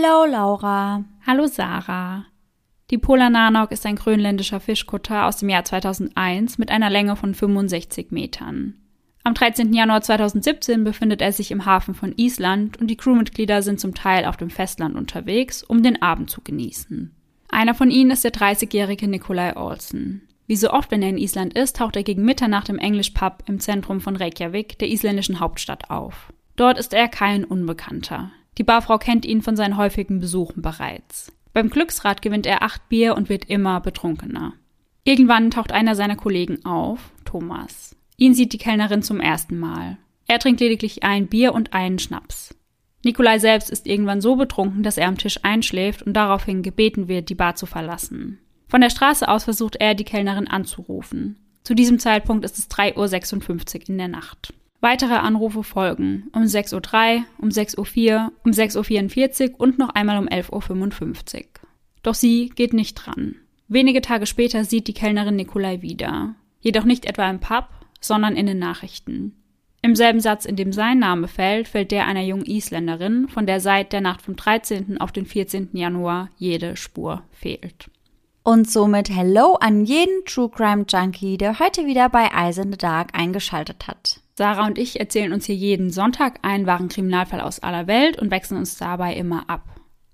Hello 0.00 0.26
Laura. 0.26 1.02
Hallo 1.26 1.48
Sarah. 1.48 2.24
Die 2.92 2.98
Polar 2.98 3.30
Nanok 3.30 3.72
ist 3.72 3.84
ein 3.84 3.96
grönländischer 3.96 4.60
Fischkutter 4.60 5.26
aus 5.26 5.38
dem 5.38 5.48
Jahr 5.48 5.64
2001 5.64 6.56
mit 6.56 6.70
einer 6.70 6.88
Länge 6.88 7.16
von 7.16 7.34
65 7.34 8.12
Metern. 8.12 8.74
Am 9.24 9.34
13. 9.34 9.72
Januar 9.72 10.02
2017 10.02 10.84
befindet 10.84 11.20
er 11.20 11.32
sich 11.32 11.50
im 11.50 11.66
Hafen 11.66 11.94
von 11.94 12.14
Island 12.16 12.80
und 12.80 12.86
die 12.86 12.96
Crewmitglieder 12.96 13.60
sind 13.62 13.80
zum 13.80 13.92
Teil 13.92 14.24
auf 14.24 14.36
dem 14.36 14.50
Festland 14.50 14.94
unterwegs, 14.94 15.64
um 15.64 15.82
den 15.82 16.00
Abend 16.00 16.30
zu 16.30 16.42
genießen. 16.42 17.12
Einer 17.48 17.74
von 17.74 17.90
ihnen 17.90 18.12
ist 18.12 18.22
der 18.22 18.32
30-jährige 18.32 19.08
Nikolai 19.08 19.56
Olsen. 19.56 20.28
Wie 20.46 20.54
so 20.54 20.70
oft, 20.70 20.92
wenn 20.92 21.02
er 21.02 21.08
in 21.08 21.18
Island 21.18 21.54
ist, 21.54 21.78
taucht 21.78 21.96
er 21.96 22.04
gegen 22.04 22.24
Mitternacht 22.24 22.68
im 22.68 22.78
English 22.78 23.10
Pub 23.10 23.42
im 23.48 23.58
Zentrum 23.58 24.00
von 24.00 24.14
Reykjavik, 24.14 24.78
der 24.78 24.90
isländischen 24.90 25.40
Hauptstadt, 25.40 25.90
auf. 25.90 26.32
Dort 26.54 26.78
ist 26.78 26.94
er 26.94 27.08
kein 27.08 27.44
Unbekannter. 27.44 28.30
Die 28.58 28.64
Barfrau 28.64 28.98
kennt 28.98 29.24
ihn 29.24 29.40
von 29.40 29.56
seinen 29.56 29.76
häufigen 29.76 30.18
Besuchen 30.18 30.62
bereits. 30.62 31.32
Beim 31.52 31.70
Glücksrad 31.70 32.22
gewinnt 32.22 32.44
er 32.44 32.62
acht 32.62 32.88
Bier 32.88 33.16
und 33.16 33.28
wird 33.28 33.44
immer 33.44 33.80
betrunkener. 33.80 34.54
Irgendwann 35.04 35.50
taucht 35.50 35.72
einer 35.72 35.94
seiner 35.94 36.16
Kollegen 36.16 36.64
auf, 36.64 37.12
Thomas. 37.24 37.96
Ihn 38.16 38.34
sieht 38.34 38.52
die 38.52 38.58
Kellnerin 38.58 39.02
zum 39.02 39.20
ersten 39.20 39.58
Mal. 39.58 39.96
Er 40.26 40.40
trinkt 40.40 40.60
lediglich 40.60 41.04
ein 41.04 41.28
Bier 41.28 41.54
und 41.54 41.72
einen 41.72 41.98
Schnaps. 41.98 42.54
Nikolai 43.04 43.38
selbst 43.38 43.70
ist 43.70 43.86
irgendwann 43.86 44.20
so 44.20 44.36
betrunken, 44.36 44.82
dass 44.82 44.98
er 44.98 45.06
am 45.06 45.16
Tisch 45.16 45.38
einschläft 45.44 46.02
und 46.02 46.14
daraufhin 46.14 46.62
gebeten 46.62 47.06
wird, 47.06 47.28
die 47.28 47.36
Bar 47.36 47.54
zu 47.54 47.64
verlassen. 47.64 48.40
Von 48.66 48.80
der 48.80 48.90
Straße 48.90 49.26
aus 49.28 49.44
versucht 49.44 49.76
er, 49.76 49.94
die 49.94 50.04
Kellnerin 50.04 50.48
anzurufen. 50.48 51.38
Zu 51.62 51.74
diesem 51.74 51.98
Zeitpunkt 51.98 52.44
ist 52.44 52.58
es 52.58 52.68
3.56 52.70 53.76
Uhr 53.82 53.88
in 53.90 53.98
der 53.98 54.08
Nacht. 54.08 54.52
Weitere 54.80 55.14
Anrufe 55.14 55.64
folgen 55.64 56.30
um 56.32 56.42
6.03 56.42 57.16
Uhr, 57.16 57.24
um 57.38 57.48
6.04 57.48 58.14
Uhr, 58.14 58.32
um 58.44 58.52
6.44 58.52 59.50
Uhr 59.52 59.60
und 59.60 59.78
noch 59.78 59.90
einmal 59.90 60.18
um 60.18 60.28
11.55 60.28 61.36
Uhr. 61.36 61.42
Doch 62.02 62.14
sie 62.14 62.50
geht 62.50 62.72
nicht 62.72 62.94
dran. 62.94 63.34
Wenige 63.66 64.00
Tage 64.00 64.26
später 64.26 64.64
sieht 64.64 64.86
die 64.86 64.94
Kellnerin 64.94 65.36
Nikolai 65.36 65.82
wieder. 65.82 66.34
Jedoch 66.60 66.84
nicht 66.84 67.06
etwa 67.06 67.28
im 67.28 67.40
Pub, 67.40 67.68
sondern 68.00 68.36
in 68.36 68.46
den 68.46 68.58
Nachrichten. 68.58 69.34
Im 69.82 69.94
selben 69.94 70.20
Satz, 70.20 70.44
in 70.44 70.56
dem 70.56 70.72
sein 70.72 70.98
Name 70.98 71.28
fällt, 71.28 71.68
fällt 71.68 71.90
der 71.90 72.06
einer 72.06 72.22
jungen 72.22 72.46
Isländerin, 72.46 73.28
von 73.28 73.46
der 73.46 73.60
seit 73.60 73.92
der 73.92 74.00
Nacht 74.00 74.22
vom 74.22 74.36
13. 74.36 75.00
auf 75.00 75.12
den 75.12 75.26
14. 75.26 75.70
Januar 75.72 76.30
jede 76.36 76.76
Spur 76.76 77.22
fehlt. 77.32 77.90
Und 78.42 78.70
somit 78.70 79.10
Hello 79.10 79.56
an 79.60 79.84
jeden 79.84 80.24
True 80.24 80.48
Crime 80.48 80.86
Junkie, 80.88 81.36
der 81.36 81.58
heute 81.58 81.86
wieder 81.86 82.08
bei 82.08 82.28
Eyes 82.34 82.58
in 82.58 82.72
the 82.72 82.78
Dark 82.78 83.10
eingeschaltet 83.12 83.86
hat. 83.86 84.20
Sarah 84.36 84.66
und 84.66 84.78
ich 84.78 85.00
erzählen 85.00 85.32
uns 85.32 85.46
hier 85.46 85.56
jeden 85.56 85.90
Sonntag 85.90 86.38
einen 86.42 86.66
wahren 86.66 86.88
Kriminalfall 86.88 87.40
aus 87.40 87.60
aller 87.60 87.86
Welt 87.86 88.18
und 88.18 88.30
wechseln 88.30 88.56
uns 88.56 88.78
dabei 88.78 89.14
immer 89.14 89.50
ab. 89.50 89.62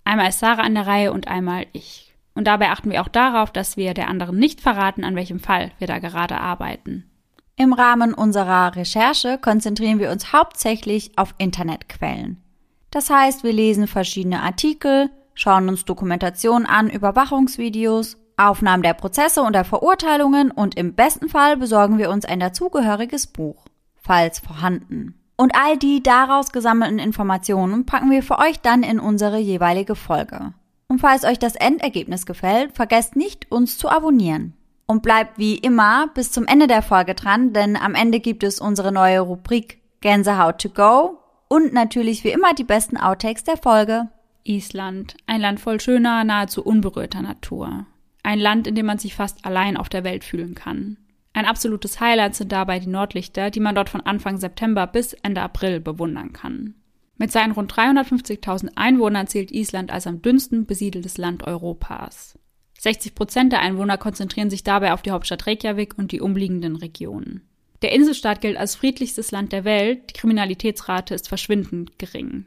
Einmal 0.04 0.30
ist 0.30 0.40
Sarah 0.40 0.62
an 0.62 0.74
der 0.74 0.86
Reihe 0.86 1.12
und 1.12 1.28
einmal 1.28 1.66
ich. 1.72 2.14
Und 2.34 2.46
dabei 2.46 2.70
achten 2.70 2.90
wir 2.90 3.02
auch 3.02 3.08
darauf, 3.08 3.52
dass 3.52 3.76
wir 3.76 3.94
der 3.94 4.08
anderen 4.08 4.36
nicht 4.36 4.60
verraten, 4.60 5.04
an 5.04 5.14
welchem 5.14 5.40
Fall 5.40 5.70
wir 5.78 5.86
da 5.86 5.98
gerade 5.98 6.40
arbeiten. 6.40 7.08
Im 7.56 7.72
Rahmen 7.72 8.14
unserer 8.14 8.74
Recherche 8.74 9.38
konzentrieren 9.38 10.00
wir 10.00 10.10
uns 10.10 10.32
hauptsächlich 10.32 11.16
auf 11.16 11.34
Internetquellen. 11.38 12.42
Das 12.90 13.10
heißt, 13.10 13.44
wir 13.44 13.52
lesen 13.52 13.86
verschiedene 13.86 14.42
Artikel, 14.42 15.10
schauen 15.34 15.68
uns 15.68 15.84
Dokumentationen 15.84 16.66
an, 16.66 16.90
Überwachungsvideos, 16.90 18.16
Aufnahmen 18.36 18.82
der 18.82 18.94
Prozesse 18.94 19.42
und 19.42 19.52
der 19.52 19.64
Verurteilungen 19.64 20.50
und 20.50 20.76
im 20.76 20.94
besten 20.94 21.28
Fall 21.28 21.56
besorgen 21.56 21.98
wir 21.98 22.10
uns 22.10 22.24
ein 22.24 22.40
dazugehöriges 22.40 23.28
Buch 23.28 23.64
falls 24.04 24.38
vorhanden. 24.38 25.18
Und 25.36 25.52
all 25.56 25.76
die 25.76 26.02
daraus 26.02 26.52
gesammelten 26.52 27.00
Informationen 27.00 27.86
packen 27.86 28.10
wir 28.10 28.22
für 28.22 28.38
euch 28.38 28.60
dann 28.60 28.84
in 28.84 29.00
unsere 29.00 29.38
jeweilige 29.38 29.96
Folge. 29.96 30.52
Und 30.86 31.00
falls 31.00 31.24
euch 31.24 31.40
das 31.40 31.56
Endergebnis 31.56 32.24
gefällt, 32.24 32.76
vergesst 32.76 33.16
nicht, 33.16 33.50
uns 33.50 33.78
zu 33.78 33.88
abonnieren. 33.88 34.54
Und 34.86 35.02
bleibt 35.02 35.38
wie 35.38 35.56
immer 35.56 36.08
bis 36.14 36.30
zum 36.30 36.46
Ende 36.46 36.66
der 36.66 36.82
Folge 36.82 37.14
dran, 37.14 37.52
denn 37.54 37.76
am 37.76 37.94
Ende 37.94 38.20
gibt 38.20 38.44
es 38.44 38.60
unsere 38.60 38.92
neue 38.92 39.20
Rubrik 39.20 39.80
Gänsehaut 40.02 40.60
to 40.60 40.68
go 40.68 41.18
und 41.48 41.72
natürlich 41.72 42.22
wie 42.22 42.28
immer 42.28 42.52
die 42.52 42.64
besten 42.64 42.98
Outtakes 42.98 43.44
der 43.44 43.56
Folge. 43.56 44.08
Island, 44.44 45.16
ein 45.26 45.40
Land 45.40 45.60
voll 45.60 45.80
schöner, 45.80 46.22
nahezu 46.24 46.62
unberührter 46.62 47.22
Natur. 47.22 47.86
Ein 48.22 48.38
Land, 48.38 48.66
in 48.66 48.74
dem 48.74 48.86
man 48.86 48.98
sich 48.98 49.14
fast 49.14 49.44
allein 49.44 49.76
auf 49.76 49.88
der 49.88 50.04
Welt 50.04 50.24
fühlen 50.24 50.54
kann. 50.54 50.98
Ein 51.32 51.46
absolutes 51.46 52.00
Highlight 52.00 52.34
sind 52.34 52.52
dabei 52.52 52.78
die 52.78 52.88
Nordlichter, 52.88 53.50
die 53.50 53.60
man 53.60 53.74
dort 53.74 53.90
von 53.90 54.00
Anfang 54.00 54.38
September 54.38 54.86
bis 54.86 55.14
Ende 55.14 55.42
April 55.42 55.80
bewundern 55.80 56.32
kann. 56.32 56.74
Mit 57.16 57.32
seinen 57.32 57.52
rund 57.52 57.72
350.000 57.72 58.70
Einwohnern 58.76 59.26
zählt 59.26 59.50
Island 59.50 59.90
als 59.90 60.06
am 60.06 60.22
dünnsten 60.22 60.66
besiedeltes 60.66 61.18
Land 61.18 61.44
Europas. 61.44 62.38
60 62.78 63.14
Prozent 63.14 63.52
der 63.52 63.60
Einwohner 63.60 63.98
konzentrieren 63.98 64.50
sich 64.50 64.62
dabei 64.62 64.92
auf 64.92 65.02
die 65.02 65.10
Hauptstadt 65.10 65.46
Reykjavik 65.46 65.96
und 65.96 66.12
die 66.12 66.20
umliegenden 66.20 66.76
Regionen. 66.76 67.42
Der 67.82 67.92
Inselstaat 67.92 68.40
gilt 68.40 68.56
als 68.56 68.76
friedlichstes 68.76 69.30
Land 69.30 69.52
der 69.52 69.64
Welt, 69.64 70.10
die 70.10 70.14
Kriminalitätsrate 70.14 71.14
ist 71.14 71.28
verschwindend 71.28 71.98
gering. 71.98 72.46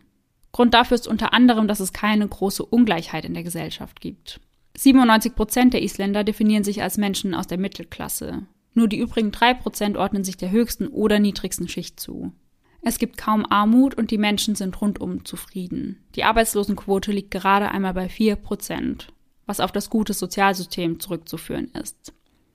Grund 0.52 0.74
dafür 0.74 0.96
ist 0.96 1.08
unter 1.08 1.34
anderem, 1.34 1.68
dass 1.68 1.80
es 1.80 1.94
keine 1.94 2.28
große 2.28 2.66
Ungleichheit 2.66 3.26
in 3.26 3.34
der 3.34 3.44
Gesellschaft 3.44 4.02
gibt. 4.02 4.40
97 4.78 5.36
Prozent 5.36 5.74
der 5.74 5.84
Isländer 5.84 6.24
definieren 6.24 6.64
sich 6.64 6.82
als 6.82 6.98
Menschen 6.98 7.34
aus 7.34 7.48
der 7.48 7.58
Mittelklasse. 7.58 8.44
Nur 8.74 8.88
die 8.88 9.00
übrigen 9.00 9.32
drei 9.32 9.56
Prozent 9.56 9.98
ordnen 9.98 10.24
sich 10.24 10.38
der 10.38 10.52
höchsten 10.52 10.88
oder 10.88 11.20
niedrigsten 11.20 11.68
Schicht 11.68 12.00
zu. 12.00 12.32
Es 12.82 13.00
gibt 13.00 13.18
kaum 13.18 13.46
Armut 13.50 13.96
und 13.96 14.12
die 14.12 14.20
Menschen 14.20 14.56
sind 14.56 14.80
rundum 14.80 15.26
zufrieden. 15.26 16.06
Die 16.16 16.24
Arbeitslosenquote 16.24 17.12
liegt 17.12 17.32
gerade 17.32 17.72
einmal 17.72 17.94
bei 17.94 18.08
vier 18.08 18.36
Prozent, 18.36 19.08
was 19.48 19.60
auf 19.60 19.72
das 19.72 19.90
gute 19.90 20.14
Sozialsystem 20.14 21.00
zurückzuführen 21.00 21.72
ist. 21.74 22.14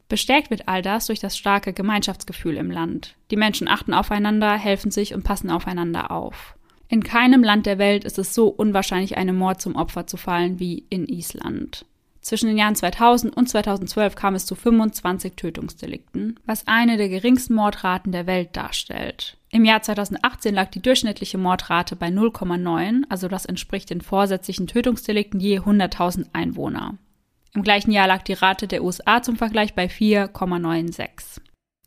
Bestärkt 0.09 0.50
wird 0.50 0.69
all 0.69 0.80
das 0.82 1.06
durch 1.06 1.20
das 1.20 1.36
starke 1.36 1.72
Gemeinschaftsgefühl 1.72 2.56
im 2.56 2.70
Land. 2.70 3.16
Die 3.30 3.36
Menschen 3.36 3.66
achten 3.66 3.94
aufeinander, 3.94 4.56
helfen 4.56 4.91
sich 4.91 5.14
und 5.14 5.24
passen 5.24 5.50
aufeinander 5.50 6.10
auf. 6.10 6.54
In 6.92 7.03
keinem 7.03 7.42
Land 7.42 7.64
der 7.64 7.78
Welt 7.78 8.04
ist 8.04 8.19
es 8.19 8.34
so 8.34 8.48
unwahrscheinlich, 8.48 9.16
einem 9.16 9.34
Mord 9.34 9.62
zum 9.62 9.76
Opfer 9.76 10.06
zu 10.06 10.19
fallen 10.19 10.58
wie 10.58 10.84
in 10.91 11.08
Island. 11.08 11.86
Zwischen 12.20 12.48
den 12.48 12.58
Jahren 12.58 12.75
2000 12.75 13.34
und 13.34 13.48
2012 13.48 14.14
kam 14.14 14.34
es 14.34 14.44
zu 14.44 14.54
25 14.54 15.32
Tötungsdelikten, 15.32 16.38
was 16.44 16.69
eine 16.69 16.98
der 16.98 17.08
geringsten 17.08 17.54
Mordraten 17.54 18.12
der 18.12 18.26
Welt 18.26 18.50
darstellt. 18.58 19.38
Im 19.48 19.64
Jahr 19.64 19.80
2018 19.80 20.54
lag 20.54 20.69
die 20.69 20.82
durchschnittliche 20.82 21.38
Mordrate 21.38 21.97
bei 21.97 22.08
0,9, 22.08 23.04
also 23.09 23.26
das 23.26 23.47
entspricht 23.47 23.88
den 23.88 24.03
vorsätzlichen 24.03 24.66
Tötungsdelikten 24.66 25.41
je 25.41 25.60
100.000 25.60 26.26
Einwohner. 26.34 26.98
Im 27.54 27.62
gleichen 27.62 27.92
Jahr 27.92 28.06
lag 28.06 28.20
die 28.20 28.34
Rate 28.34 28.66
der 28.66 28.84
USA 28.84 29.22
zum 29.22 29.36
Vergleich 29.36 29.74
bei 29.74 29.86
4,96. 29.86 31.41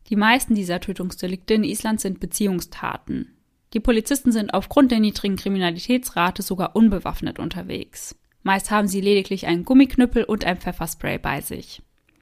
Die 0.09 0.15
meisten 0.15 0.55
dieser 0.55 0.79
Tötungsdelikte 0.79 1.53
in 1.53 1.63
Island 1.63 2.01
sind 2.01 2.19
Beziehungstaten. 2.19 3.34
Die 3.73 3.79
Polizisten 3.79 4.31
sind 4.31 4.53
aufgrund 4.53 4.91
der 4.91 4.99
niedrigen 4.99 5.35
Kriminalitätsrate 5.35 6.41
sogar 6.41 6.75
unbewaffnet 6.75 7.39
unterwegs. 7.39 8.15
Meist 8.43 8.71
haben 8.71 8.87
sie 8.87 9.01
lediglich 9.01 9.47
einen 9.47 9.65
Gummiknüppel 9.65 10.23
und 10.23 10.45
ein 10.45 10.57
Pfefferspray 10.57 11.17
bei 11.17 11.41
sich. 11.41 11.81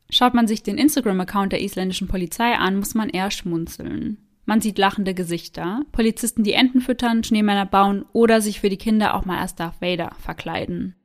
Schaut 0.09 0.33
man 0.33 0.47
sich 0.47 0.63
den 0.63 0.77
Instagram-Account 0.77 1.51
der 1.51 1.61
isländischen 1.61 2.07
Polizei 2.07 2.53
an, 2.55 2.77
muss 2.77 2.95
man 2.95 3.09
eher 3.09 3.29
schmunzeln. 3.29 4.17
Man 4.45 4.61
sieht 4.61 4.77
lachende 4.77 5.13
Gesichter, 5.13 5.81
Polizisten, 5.91 6.43
die 6.43 6.53
Enten 6.53 6.81
füttern, 6.81 7.23
Schneemänner 7.23 7.65
bauen 7.65 8.05
oder 8.13 8.41
sich 8.41 8.59
für 8.59 8.69
die 8.69 8.77
Kinder 8.77 9.15
auch 9.15 9.25
mal 9.25 9.39
als 9.39 9.55
Darth 9.55 9.81
Vader 9.81 10.11
verkleiden. 10.19 10.95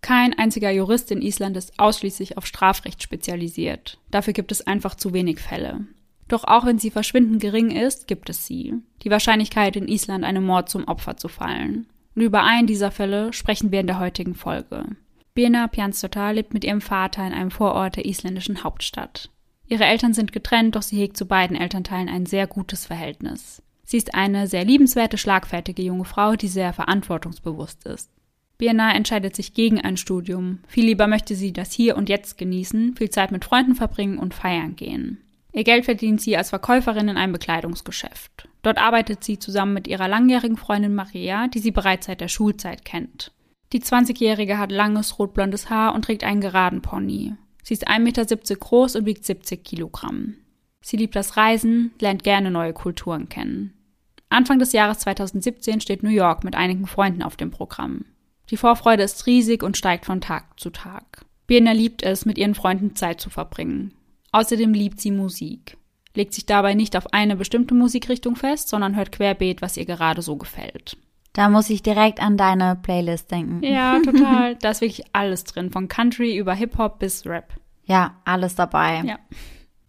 Kein 0.00 0.36
einziger 0.38 0.70
Jurist 0.70 1.10
in 1.10 1.22
Island 1.22 1.56
ist 1.56 1.78
ausschließlich 1.78 2.36
auf 2.36 2.46
Strafrecht 2.46 3.02
spezialisiert. 3.02 3.98
Dafür 4.10 4.32
gibt 4.32 4.52
es 4.52 4.66
einfach 4.66 4.94
zu 4.94 5.12
wenig 5.12 5.40
Fälle. 5.40 5.86
Doch 6.28 6.44
auch 6.44 6.66
wenn 6.66 6.78
sie 6.78 6.90
verschwindend 6.90 7.40
gering 7.40 7.70
ist, 7.70 8.06
gibt 8.06 8.28
es 8.28 8.46
sie. 8.46 8.74
Die 9.02 9.10
Wahrscheinlichkeit, 9.10 9.76
in 9.76 9.88
Island 9.88 10.24
einem 10.24 10.44
Mord 10.44 10.68
zum 10.68 10.84
Opfer 10.84 11.16
zu 11.16 11.28
fallen. 11.28 11.86
Und 12.14 12.22
über 12.22 12.44
einen 12.44 12.66
dieser 12.66 12.90
Fälle 12.90 13.32
sprechen 13.32 13.72
wir 13.72 13.80
in 13.80 13.86
der 13.86 13.98
heutigen 13.98 14.34
Folge. 14.34 14.84
Birna 15.34 15.68
Pjanstota 15.68 16.30
lebt 16.32 16.52
mit 16.52 16.64
ihrem 16.64 16.80
Vater 16.80 17.26
in 17.26 17.32
einem 17.32 17.50
Vorort 17.50 17.96
der 17.96 18.06
isländischen 18.06 18.64
Hauptstadt. 18.64 19.30
Ihre 19.68 19.84
Eltern 19.84 20.12
sind 20.12 20.32
getrennt, 20.32 20.74
doch 20.74 20.82
sie 20.82 20.98
hegt 20.98 21.16
zu 21.16 21.26
beiden 21.26 21.56
Elternteilen 21.56 22.08
ein 22.08 22.26
sehr 22.26 22.46
gutes 22.46 22.86
Verhältnis. 22.86 23.62
Sie 23.84 23.96
ist 23.96 24.14
eine 24.14 24.46
sehr 24.48 24.64
liebenswerte, 24.64 25.16
schlagfertige 25.16 25.82
junge 25.82 26.04
Frau, 26.04 26.34
die 26.36 26.48
sehr 26.48 26.72
verantwortungsbewusst 26.72 27.86
ist. 27.86 28.10
Birna 28.58 28.92
entscheidet 28.92 29.36
sich 29.36 29.54
gegen 29.54 29.80
ein 29.80 29.96
Studium. 29.96 30.58
Viel 30.66 30.86
lieber 30.86 31.06
möchte 31.06 31.36
sie 31.36 31.52
das 31.52 31.72
Hier 31.72 31.96
und 31.96 32.08
Jetzt 32.08 32.36
genießen, 32.36 32.96
viel 32.96 33.10
Zeit 33.10 33.30
mit 33.30 33.44
Freunden 33.44 33.76
verbringen 33.76 34.18
und 34.18 34.34
feiern 34.34 34.74
gehen. 34.74 35.22
Ihr 35.52 35.64
Geld 35.64 35.84
verdient 35.84 36.20
sie 36.20 36.36
als 36.36 36.50
Verkäuferin 36.50 37.08
in 37.08 37.16
einem 37.16 37.32
Bekleidungsgeschäft. 37.32 38.48
Dort 38.62 38.78
arbeitet 38.78 39.24
sie 39.24 39.38
zusammen 39.38 39.72
mit 39.72 39.88
ihrer 39.88 40.08
langjährigen 40.08 40.56
Freundin 40.56 40.94
Maria, 40.94 41.48
die 41.48 41.58
sie 41.58 41.70
bereits 41.70 42.06
seit 42.06 42.20
der 42.20 42.28
Schulzeit 42.28 42.84
kennt. 42.84 43.32
Die 43.72 43.80
20-Jährige 43.80 44.58
hat 44.58 44.72
langes 44.72 45.18
rotblondes 45.18 45.70
Haar 45.70 45.94
und 45.94 46.04
trägt 46.04 46.24
einen 46.24 46.40
geraden 46.40 46.82
Pony. 46.82 47.34
Sie 47.62 47.74
ist 47.74 47.88
1,70 47.88 47.98
Meter 48.00 48.24
groß 48.56 48.96
und 48.96 49.06
wiegt 49.06 49.24
70 49.24 49.62
Kilogramm. 49.62 50.36
Sie 50.80 50.96
liebt 50.96 51.16
das 51.16 51.36
Reisen, 51.36 51.92
lernt 52.00 52.24
gerne 52.24 52.50
neue 52.50 52.72
Kulturen 52.72 53.28
kennen. 53.28 53.74
Anfang 54.30 54.58
des 54.58 54.72
Jahres 54.72 54.98
2017 55.00 55.80
steht 55.80 56.02
New 56.02 56.10
York 56.10 56.44
mit 56.44 56.54
einigen 56.54 56.86
Freunden 56.86 57.22
auf 57.22 57.36
dem 57.36 57.50
Programm. 57.50 58.04
Die 58.50 58.56
Vorfreude 58.56 59.02
ist 59.02 59.26
riesig 59.26 59.62
und 59.62 59.76
steigt 59.76 60.06
von 60.06 60.20
Tag 60.20 60.58
zu 60.58 60.70
Tag. 60.70 61.24
Birna 61.46 61.72
liebt 61.72 62.02
es, 62.02 62.24
mit 62.24 62.38
ihren 62.38 62.54
Freunden 62.54 62.94
Zeit 62.94 63.20
zu 63.20 63.30
verbringen. 63.30 63.94
Außerdem 64.32 64.72
liebt 64.72 65.00
sie 65.00 65.10
Musik, 65.10 65.76
legt 66.14 66.34
sich 66.34 66.46
dabei 66.46 66.74
nicht 66.74 66.96
auf 66.96 67.12
eine 67.12 67.36
bestimmte 67.36 67.74
Musikrichtung 67.74 68.36
fest, 68.36 68.68
sondern 68.68 68.96
hört 68.96 69.12
querbeet, 69.12 69.62
was 69.62 69.76
ihr 69.76 69.86
gerade 69.86 70.22
so 70.22 70.36
gefällt. 70.36 70.96
Da 71.32 71.48
muss 71.48 71.70
ich 71.70 71.82
direkt 71.82 72.20
an 72.20 72.36
deine 72.36 72.76
Playlist 72.76 73.30
denken. 73.30 73.62
Ja, 73.62 74.00
total. 74.04 74.56
da 74.56 74.70
ist 74.70 74.80
wirklich 74.80 75.04
alles 75.12 75.44
drin, 75.44 75.70
von 75.70 75.88
Country 75.88 76.36
über 76.36 76.54
Hip-Hop 76.54 76.98
bis 76.98 77.26
Rap. 77.26 77.54
Ja, 77.84 78.16
alles 78.24 78.54
dabei. 78.54 79.02
Ja. 79.04 79.18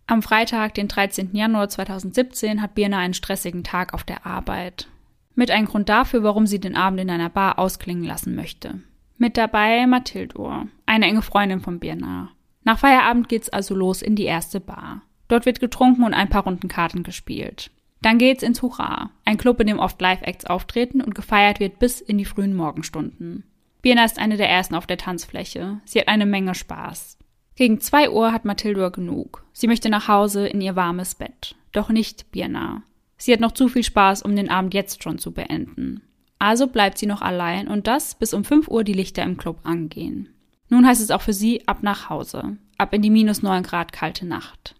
Am 0.08 0.22
Freitag, 0.22 0.74
den 0.74 0.88
13. 0.88 1.36
Januar 1.36 1.70
2017, 1.70 2.62
hat 2.62 2.76
Birna 2.76 2.98
einen 2.98 3.14
stressigen 3.14 3.64
Tag 3.64 3.94
auf 3.94 4.04
der 4.04 4.26
Arbeit. 4.26 4.88
Mit 5.36 5.52
einem 5.52 5.68
Grund 5.68 5.90
dafür, 5.90 6.24
warum 6.24 6.48
sie 6.48 6.60
den 6.60 6.76
Abend 6.76 7.00
in 7.00 7.10
einer 7.10 7.30
Bar 7.30 7.60
ausklingen 7.60 8.04
lassen 8.04 8.36
möchte. 8.36 8.82
Mit 9.18 9.38
dabei 9.38 9.86
Mathildur, 9.86 10.68
eine 10.86 11.06
enge 11.06 11.22
Freundin 11.22 11.60
von 11.60 11.80
Birna. 11.80 12.30
Nach 12.70 12.78
Feierabend 12.78 13.30
geht's 13.30 13.50
also 13.50 13.74
los 13.74 14.04
in 14.04 14.16
die 14.16 14.26
erste 14.26 14.60
Bar. 14.60 15.02
Dort 15.28 15.48
wird 15.48 15.60
getrunken 15.60 16.04
und 16.04 16.14
ein 16.14 16.30
paar 16.30 16.44
Runden 16.44 16.68
Karten 16.68 17.02
gespielt. 17.02 17.72
Dann 18.04 18.20
geht's 18.20 18.44
ins 18.44 18.62
Hurra, 18.62 19.10
ein 19.26 19.40
Club, 19.40 19.60
in 19.60 19.66
dem 19.66 19.80
oft 19.80 20.00
Live-Acts 20.00 20.46
auftreten 20.46 21.02
und 21.02 21.16
gefeiert 21.16 21.60
wird 21.60 21.80
bis 21.80 22.00
in 22.00 22.20
die 22.20 22.26
frühen 22.26 22.56
Morgenstunden. 22.56 23.44
Birna 23.82 24.06
ist 24.06 24.20
eine 24.20 24.38
der 24.38 24.52
ersten 24.52 24.76
auf 24.76 24.86
der 24.86 25.00
Tanzfläche. 25.00 25.82
Sie 25.84 26.00
hat 26.00 26.10
eine 26.10 26.28
Menge 26.28 26.54
Spaß. 26.54 27.18
Gegen 27.56 27.82
zwei 27.82 28.12
Uhr 28.12 28.32
hat 28.32 28.46
Mathilda 28.46 28.90
genug. 28.90 29.44
Sie 29.52 29.66
möchte 29.66 29.90
nach 29.90 30.08
Hause 30.08 30.48
in 30.48 30.62
ihr 30.62 30.76
warmes 30.76 31.16
Bett. 31.16 31.56
Doch 31.72 31.90
nicht 31.90 32.30
Birna. 32.30 32.84
Sie 33.18 33.34
hat 33.34 33.40
noch 33.40 33.54
zu 33.54 33.68
viel 33.68 33.84
Spaß, 33.84 34.22
um 34.22 34.36
den 34.36 34.52
Abend 34.52 34.76
jetzt 34.76 35.02
schon 35.02 35.18
zu 35.18 35.32
beenden. 35.32 36.04
Also 36.38 36.68
bleibt 36.68 37.00
sie 37.00 37.08
noch 37.08 37.24
allein 37.24 37.68
und 37.68 37.88
das, 37.88 38.14
bis 38.14 38.32
um 38.36 38.44
5 38.44 38.68
Uhr 38.68 38.84
die 38.84 38.94
Lichter 38.94 39.24
im 39.24 39.38
Club 39.38 39.58
angehen. 39.64 40.30
Nun 40.70 40.86
heißt 40.86 41.02
es 41.02 41.12
auch 41.12 41.22
für 41.22 41.34
sie 41.34 41.68
ab 41.68 41.80
nach 41.82 42.10
Hause, 42.10 42.58
ab 42.78 42.94
in 42.94 43.02
die 43.02 43.10
minus 43.10 43.42
9 43.42 43.64
Grad 43.64 43.92
kalte 43.92 44.26
Nacht. 44.26 44.76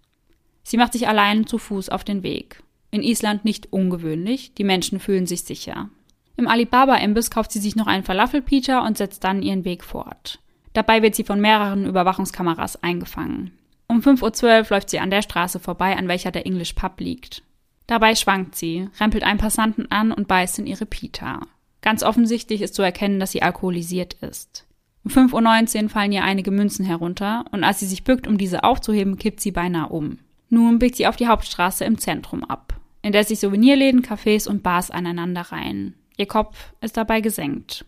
Sie 0.64 0.78
macht 0.78 0.94
sich 0.94 1.08
allein 1.08 1.48
zu 1.48 1.58
Fuß 1.58 1.90
auf 1.90 2.04
den 2.04 2.24
Weg. 2.24 2.62
In 2.92 3.04
Island 3.04 3.44
nicht 3.44 3.74
ungewöhnlich, 3.74 4.54
die 4.54 4.64
Menschen 4.64 5.00
fühlen 5.00 5.26
sich 5.26 5.44
sicher. 5.44 5.90
Im 6.38 6.48
Alibaba-Imbiss 6.48 7.32
kauft 7.32 7.52
sie 7.52 7.60
sich 7.60 7.76
noch 7.76 7.88
einen 7.88 8.04
Falafelpita 8.04 8.86
und 8.86 8.98
setzt 8.98 9.24
dann 9.24 9.42
ihren 9.42 9.66
Weg 9.66 9.84
fort. 9.84 10.40
Dabei 10.74 11.02
wird 11.02 11.16
sie 11.16 11.24
von 11.24 11.42
mehreren 11.42 11.86
Überwachungskameras 11.86 12.82
eingefangen. 12.84 13.52
Um 13.88 14.00
5.12 14.00 14.44
Uhr 14.44 14.68
läuft 14.70 14.90
sie 14.92 15.00
an 15.00 15.10
der 15.10 15.24
Straße 15.24 15.60
vorbei, 15.60 15.98
an 15.98 16.08
welcher 16.08 16.32
der 16.32 16.46
English 16.46 16.74
Pub 16.74 17.00
liegt. 17.00 17.42
Dabei 17.88 18.14
schwankt 18.14 18.56
sie, 18.56 18.88
rempelt 19.00 19.24
einen 19.24 19.40
Passanten 19.40 19.92
an 19.92 20.12
und 20.12 20.28
beißt 20.28 20.60
in 20.60 20.68
ihre 20.68 20.86
Pita. 20.86 21.42
Ganz 21.82 22.04
offensichtlich 22.04 22.62
ist 22.62 22.76
zu 22.76 22.84
erkennen, 22.84 23.20
dass 23.20 23.32
sie 23.32 23.42
alkoholisiert 23.42 24.14
ist. 24.22 24.68
Um 25.04 25.12
5.19 25.12 25.84
Uhr 25.84 25.90
fallen 25.90 26.12
ihr 26.12 26.24
einige 26.24 26.52
Münzen 26.52 26.86
herunter 26.86 27.46
und 27.52 27.64
als 27.64 27.80
sie 27.80 27.86
sich 27.86 28.04
bückt, 28.04 28.28
um 28.28 28.38
diese 28.38 28.64
aufzuheben, 28.64 29.18
kippt 29.18 29.40
sie 29.40 29.52
beinahe 29.52 29.90
um. 29.90 30.20
Nun 30.50 30.80
biegt 30.80 30.96
sie 30.96 31.08
auf 31.08 31.16
die 31.16 31.28
Hauptstraße 31.28 31.86
im 31.86 31.98
Zentrum 31.98 32.44
ab, 32.44 32.80
in 33.02 33.12
der 33.12 33.24
sich 33.24 33.40
Souvenirläden, 33.40 34.02
Cafés 34.02 34.48
und 34.48 34.64
Bars 34.64 34.92
aneinander 34.92 35.42
reihen. 35.42 35.96
Ihr 36.18 36.28
Kopf 36.28 36.74
ist 36.82 36.98
dabei 36.98 37.22
gesenkt. 37.22 37.86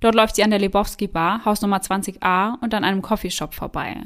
Dort 0.00 0.16
läuft 0.16 0.34
sie 0.34 0.42
an 0.42 0.50
der 0.50 0.58
Lebowski 0.58 1.06
Bar, 1.06 1.44
Haus 1.44 1.62
Nummer 1.62 1.78
20a 1.78 2.58
und 2.60 2.74
an 2.74 2.82
einem 2.82 3.02
Coffeeshop 3.02 3.54
vorbei. 3.54 3.96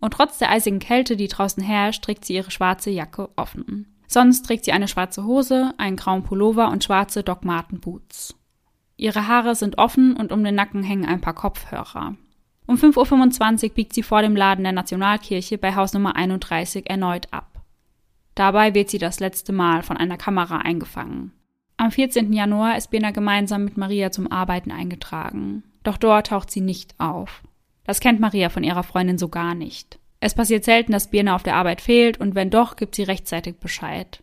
Und 0.00 0.14
trotz 0.14 0.38
der 0.38 0.50
eisigen 0.50 0.78
Kälte, 0.78 1.16
die 1.16 1.28
draußen 1.28 1.62
herrscht, 1.62 2.02
trägt 2.02 2.24
sie 2.24 2.34
ihre 2.34 2.50
schwarze 2.50 2.90
Jacke 2.90 3.28
offen. 3.36 3.86
Sonst 4.06 4.42
trägt 4.42 4.64
sie 4.64 4.72
eine 4.72 4.88
schwarze 4.88 5.24
Hose, 5.24 5.74
einen 5.76 5.96
grauen 5.96 6.22
Pullover 6.22 6.70
und 6.70 6.84
schwarze 6.84 7.22
Doc 7.22 7.44
Marten 7.44 7.80
Boots. 7.80 8.34
Ihre 8.96 9.26
Haare 9.26 9.54
sind 9.54 9.78
offen 9.78 10.16
und 10.16 10.32
um 10.32 10.44
den 10.44 10.54
Nacken 10.54 10.82
hängen 10.82 11.06
ein 11.06 11.20
paar 11.20 11.34
Kopfhörer. 11.34 12.16
Um 12.66 12.76
5.25 12.76 13.64
Uhr 13.64 13.74
biegt 13.74 13.92
sie 13.92 14.02
vor 14.02 14.22
dem 14.22 14.36
Laden 14.36 14.64
der 14.64 14.72
Nationalkirche 14.72 15.58
bei 15.58 15.74
Haus 15.74 15.92
Nummer 15.92 16.16
31 16.16 16.88
erneut 16.88 17.28
ab. 17.32 17.60
Dabei 18.34 18.74
wird 18.74 18.90
sie 18.90 18.98
das 18.98 19.20
letzte 19.20 19.52
Mal 19.52 19.82
von 19.82 19.96
einer 19.96 20.16
Kamera 20.16 20.58
eingefangen. 20.58 21.32
Am 21.76 21.90
14. 21.90 22.32
Januar 22.32 22.76
ist 22.76 22.90
Bena 22.90 23.10
gemeinsam 23.10 23.64
mit 23.64 23.76
Maria 23.76 24.10
zum 24.10 24.30
Arbeiten 24.30 24.70
eingetragen. 24.70 25.64
Doch 25.82 25.98
dort 25.98 26.28
taucht 26.28 26.50
sie 26.50 26.60
nicht 26.60 26.94
auf. 26.98 27.42
Das 27.84 28.00
kennt 28.00 28.20
Maria 28.20 28.48
von 28.48 28.64
ihrer 28.64 28.82
Freundin 28.82 29.18
so 29.18 29.28
gar 29.28 29.54
nicht. 29.54 29.98
Es 30.20 30.34
passiert 30.34 30.64
selten, 30.64 30.92
dass 30.92 31.10
Birna 31.10 31.34
auf 31.34 31.42
der 31.42 31.56
Arbeit 31.56 31.82
fehlt 31.82 32.18
und 32.18 32.34
wenn 32.34 32.48
doch, 32.48 32.76
gibt 32.76 32.94
sie 32.94 33.02
rechtzeitig 33.02 33.56
Bescheid. 33.56 34.22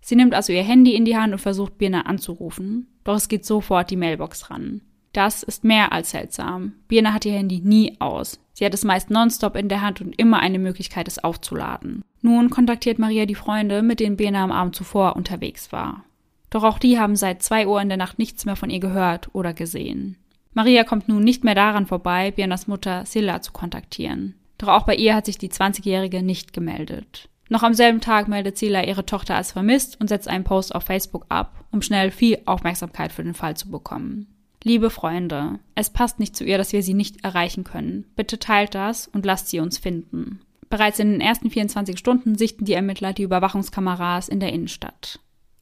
Sie 0.00 0.14
nimmt 0.14 0.34
also 0.34 0.52
ihr 0.52 0.62
Handy 0.62 0.94
in 0.94 1.04
die 1.04 1.16
Hand 1.16 1.32
und 1.32 1.40
versucht 1.40 1.76
Birna 1.76 2.02
anzurufen, 2.02 2.86
doch 3.04 3.16
es 3.16 3.28
geht 3.28 3.44
sofort 3.44 3.90
die 3.90 3.96
Mailbox 3.96 4.50
ran. 4.50 4.82
Das 5.12 5.42
ist 5.42 5.64
mehr 5.64 5.92
als 5.92 6.10
seltsam. 6.10 6.74
Birna 6.86 7.12
hat 7.12 7.24
ihr 7.24 7.32
Handy 7.32 7.60
nie 7.60 7.96
aus. 7.98 8.38
Sie 8.52 8.64
hat 8.64 8.74
es 8.74 8.84
meist 8.84 9.10
nonstop 9.10 9.56
in 9.56 9.68
der 9.68 9.82
Hand 9.82 10.00
und 10.00 10.16
immer 10.18 10.38
eine 10.40 10.58
Möglichkeit, 10.58 11.08
es 11.08 11.22
aufzuladen. 11.22 12.04
Nun 12.22 12.50
kontaktiert 12.50 12.98
Maria 12.98 13.26
die 13.26 13.34
Freunde, 13.34 13.82
mit 13.82 13.98
denen 14.00 14.16
Birna 14.16 14.44
am 14.44 14.52
Abend 14.52 14.76
zuvor 14.76 15.16
unterwegs 15.16 15.72
war. 15.72 16.04
Doch 16.50 16.62
auch 16.64 16.78
die 16.78 16.98
haben 16.98 17.16
seit 17.16 17.42
zwei 17.42 17.66
Uhr 17.66 17.80
in 17.80 17.88
der 17.88 17.96
Nacht 17.96 18.18
nichts 18.18 18.44
mehr 18.44 18.56
von 18.56 18.70
ihr 18.70 18.80
gehört 18.80 19.30
oder 19.32 19.54
gesehen. 19.54 20.16
Maria 20.52 20.84
kommt 20.84 21.08
nun 21.08 21.22
nicht 21.22 21.44
mehr 21.44 21.54
daran 21.54 21.86
vorbei, 21.86 22.32
Birnas 22.32 22.66
Mutter 22.66 23.06
Silla 23.06 23.40
zu 23.40 23.52
kontaktieren. 23.52 24.34
Doch 24.58 24.68
auch 24.68 24.82
bei 24.82 24.96
ihr 24.96 25.14
hat 25.14 25.26
sich 25.26 25.38
die 25.38 25.48
20-Jährige 25.48 26.22
nicht 26.22 26.52
gemeldet. 26.52 27.28
Noch 27.50 27.64
am 27.64 27.74
selben 27.74 28.00
Tag 28.00 28.28
meldet 28.28 28.56
Sila 28.56 28.84
ihre 28.84 29.04
Tochter 29.04 29.34
als 29.34 29.50
vermisst 29.50 30.00
und 30.00 30.06
setzt 30.08 30.28
einen 30.28 30.44
Post 30.44 30.72
auf 30.72 30.84
Facebook 30.84 31.26
ab, 31.28 31.64
um 31.72 31.82
schnell 31.82 32.12
viel 32.12 32.38
Aufmerksamkeit 32.46 33.10
für 33.10 33.24
den 33.24 33.34
Fall 33.34 33.56
zu 33.56 33.68
bekommen. 33.68 34.28
Liebe 34.62 34.88
Freunde, 34.88 35.58
es 35.74 35.90
passt 35.90 36.20
nicht 36.20 36.36
zu 36.36 36.44
ihr, 36.44 36.58
dass 36.58 36.72
wir 36.72 36.84
sie 36.84 36.94
nicht 36.94 37.24
erreichen 37.24 37.64
können. 37.64 38.06
Bitte 38.14 38.38
teilt 38.38 38.76
das 38.76 39.08
und 39.08 39.26
lasst 39.26 39.48
sie 39.48 39.58
uns 39.58 39.78
finden. 39.78 40.40
Bereits 40.68 41.00
in 41.00 41.10
den 41.10 41.20
ersten 41.20 41.50
24 41.50 41.98
Stunden 41.98 42.38
sichten 42.38 42.66
die 42.66 42.74
Ermittler 42.74 43.12
die 43.12 43.24
Überwachungskameras 43.24 44.28
in 44.28 44.38
der 44.38 44.52
Innenstadt. 44.52 45.18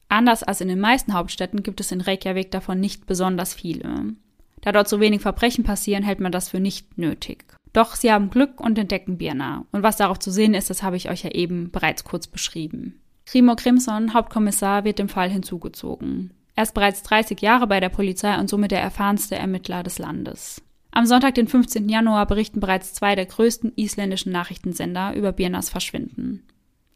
Anders 0.09 0.43
als 0.43 0.61
in 0.61 0.67
den 0.67 0.79
meisten 0.79 1.15
Hauptstädten 1.15 1.63
gibt 1.63 1.79
es 1.79 1.91
in 1.91 2.01
Reykjavik 2.01 2.51
davon 2.51 2.79
nicht 2.79 3.07
besonders 3.07 3.55
viele. 3.55 4.13
Da 4.61 4.71
dort 4.71 4.87
so 4.87 4.99
wenig 4.99 5.21
Verbrechen 5.21 5.63
passieren, 5.63 6.03
hält 6.03 6.19
man 6.19 6.31
das 6.31 6.49
für 6.49 6.59
nicht 6.59 6.99
nötig. 6.99 7.45
Doch 7.73 7.95
sie 7.95 8.11
haben 8.11 8.29
Glück 8.29 8.59
und 8.59 8.77
entdecken 8.77 9.17
Birna. 9.17 9.65
Und 9.71 9.83
was 9.83 9.97
darauf 9.97 10.19
zu 10.19 10.31
sehen 10.31 10.53
ist, 10.53 10.69
das 10.69 10.83
habe 10.83 10.97
ich 10.97 11.09
euch 11.09 11.23
ja 11.23 11.31
eben 11.31 11.71
bereits 11.71 12.03
kurz 12.03 12.27
beschrieben. 12.27 12.99
Rimo 13.33 13.55
Crimson, 13.55 14.13
Hauptkommissar, 14.13 14.83
wird 14.83 14.99
dem 14.99 15.09
Fall 15.09 15.29
hinzugezogen. 15.29 16.31
Er 16.55 16.63
ist 16.63 16.73
bereits 16.73 17.03
30 17.03 17.39
Jahre 17.41 17.67
bei 17.67 17.79
der 17.79 17.89
Polizei 17.89 18.37
und 18.39 18.49
somit 18.49 18.71
der 18.71 18.81
erfahrenste 18.81 19.35
Ermittler 19.35 19.83
des 19.83 19.99
Landes. 19.99 20.61
Am 20.91 21.05
Sonntag, 21.05 21.35
den 21.35 21.47
15. 21.47 21.87
Januar, 21.87 22.25
berichten 22.25 22.59
bereits 22.59 22.93
zwei 22.93 23.15
der 23.15 23.27
größten 23.27 23.73
isländischen 23.75 24.31
Nachrichtensender 24.31 25.13
über 25.13 25.31
Birnas 25.31 25.69
Verschwinden. 25.69 26.43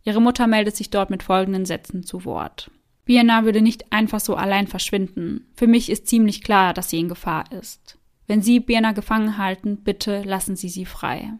Ihre 0.04 0.22
Mutter 0.22 0.48
meldet 0.48 0.76
sich 0.76 0.90
dort 0.90 1.10
mit 1.10 1.24
folgenden 1.24 1.66
Sätzen 1.66 2.04
zu 2.04 2.26
Wort. 2.26 2.72
Birna 3.06 3.46
würde 3.46 3.62
nicht 3.62 3.92
einfach 3.92 4.20
so 4.20 4.36
allein 4.36 4.68
verschwinden. 4.68 5.48
Für 5.56 5.68
mich 5.68 5.90
ist 5.90 6.08
ziemlich 6.08 6.42
klar, 6.42 6.74
dass 6.74 6.90
sie 6.90 7.00
in 7.00 7.10
Gefahr 7.10 7.46
ist. 7.52 7.98
Wenn 8.28 8.42
Sie 8.42 8.60
Birna 8.60 8.94
gefangen 8.94 9.38
halten, 9.38 9.78
bitte 9.84 10.22
lassen 10.24 10.56
Sie 10.56 10.70
sie 10.70 10.86
frei. 10.86 11.34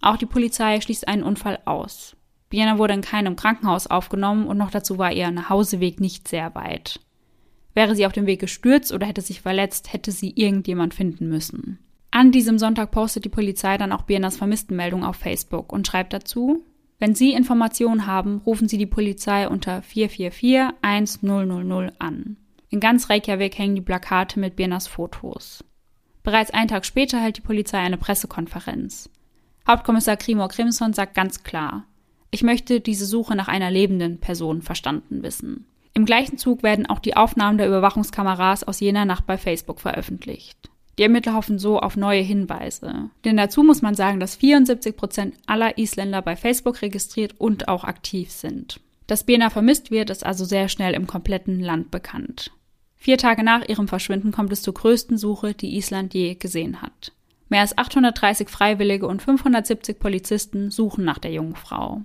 Auch 0.00 0.16
die 0.16 0.26
Polizei 0.26 0.80
schließt 0.80 1.06
einen 1.06 1.22
Unfall 1.22 1.60
aus. 1.64 2.16
Birna 2.48 2.78
wurde 2.78 2.94
in 2.94 3.00
keinem 3.00 3.36
Krankenhaus 3.36 3.86
aufgenommen 3.86 4.46
und 4.46 4.58
noch 4.58 4.70
dazu 4.70 4.98
war 4.98 5.12
ihr 5.12 5.30
Nachhauseweg 5.30 6.00
nicht 6.00 6.26
sehr 6.26 6.54
weit. 6.54 7.00
Wäre 7.74 7.94
sie 7.94 8.06
auf 8.06 8.12
dem 8.12 8.26
Weg 8.26 8.40
gestürzt 8.40 8.92
oder 8.92 9.06
hätte 9.06 9.20
sich 9.20 9.40
verletzt, 9.40 9.92
hätte 9.92 10.10
sie 10.10 10.32
irgendjemand 10.34 10.92
finden 10.92 11.28
müssen. 11.28 11.78
An 12.10 12.32
diesem 12.32 12.58
Sonntag 12.58 12.90
postet 12.90 13.24
die 13.24 13.28
Polizei 13.28 13.78
dann 13.78 13.92
auch 13.92 14.02
Birnas 14.02 14.36
Vermisstenmeldung 14.36 15.04
auf 15.04 15.16
Facebook 15.16 15.72
und 15.72 15.86
schreibt 15.86 16.12
dazu, 16.12 16.64
wenn 16.98 17.14
Sie 17.14 17.32
Informationen 17.32 18.06
haben, 18.06 18.42
rufen 18.44 18.68
Sie 18.68 18.76
die 18.76 18.84
Polizei 18.84 19.48
unter 19.48 19.80
444 19.80 20.76
1000 20.82 21.92
an. 21.98 22.36
In 22.68 22.78
ganz 22.78 23.08
Reykjavik 23.08 23.56
hängen 23.56 23.74
die 23.74 23.80
Plakate 23.80 24.38
mit 24.38 24.56
Birnas 24.56 24.86
Fotos. 24.86 25.64
Bereits 26.22 26.50
einen 26.50 26.68
Tag 26.68 26.84
später 26.84 27.18
hält 27.20 27.38
die 27.38 27.42
Polizei 27.42 27.78
eine 27.78 27.96
Pressekonferenz. 27.96 29.10
Hauptkommissar 29.66 30.16
Krimor 30.16 30.48
Grimson 30.48 30.92
sagt 30.92 31.14
ganz 31.14 31.42
klar, 31.42 31.84
ich 32.30 32.42
möchte 32.42 32.80
diese 32.80 33.06
Suche 33.06 33.34
nach 33.34 33.48
einer 33.48 33.70
lebenden 33.70 34.18
Person 34.18 34.62
verstanden 34.62 35.22
wissen. 35.22 35.66
Im 35.94 36.04
gleichen 36.04 36.38
Zug 36.38 36.62
werden 36.62 36.86
auch 36.86 37.00
die 37.00 37.16
Aufnahmen 37.16 37.58
der 37.58 37.66
Überwachungskameras 37.66 38.64
aus 38.64 38.80
jener 38.80 39.04
Nacht 39.04 39.26
bei 39.26 39.36
Facebook 39.36 39.80
veröffentlicht. 39.80 40.70
Die 40.98 41.02
Ermittler 41.02 41.34
hoffen 41.34 41.58
so 41.58 41.80
auf 41.80 41.96
neue 41.96 42.20
Hinweise. 42.20 43.10
Denn 43.24 43.36
dazu 43.36 43.62
muss 43.62 43.82
man 43.82 43.94
sagen, 43.94 44.20
dass 44.20 44.36
74 44.36 44.96
Prozent 44.96 45.34
aller 45.46 45.78
Isländer 45.78 46.22
bei 46.22 46.36
Facebook 46.36 46.82
registriert 46.82 47.34
und 47.38 47.68
auch 47.68 47.84
aktiv 47.84 48.30
sind. 48.30 48.80
Dass 49.06 49.24
Bena 49.24 49.50
vermisst 49.50 49.90
wird, 49.90 50.10
ist 50.10 50.24
also 50.24 50.44
sehr 50.44 50.68
schnell 50.68 50.94
im 50.94 51.06
kompletten 51.06 51.58
Land 51.58 51.90
bekannt. 51.90 52.52
Vier 53.02 53.16
Tage 53.16 53.42
nach 53.42 53.66
ihrem 53.66 53.88
Verschwinden 53.88 54.30
kommt 54.30 54.52
es 54.52 54.60
zur 54.60 54.74
größten 54.74 55.16
Suche, 55.16 55.54
die 55.54 55.74
Island 55.78 56.12
je 56.12 56.34
gesehen 56.34 56.82
hat. 56.82 57.12
Mehr 57.48 57.62
als 57.62 57.78
830 57.78 58.50
Freiwillige 58.50 59.06
und 59.06 59.22
570 59.22 59.98
Polizisten 59.98 60.70
suchen 60.70 61.02
nach 61.06 61.16
der 61.16 61.32
jungen 61.32 61.56
Frau. 61.56 62.02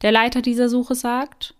Der 0.00 0.12
Leiter 0.12 0.40
dieser 0.40 0.70
Suche 0.70 0.94
sagt, 0.94 1.54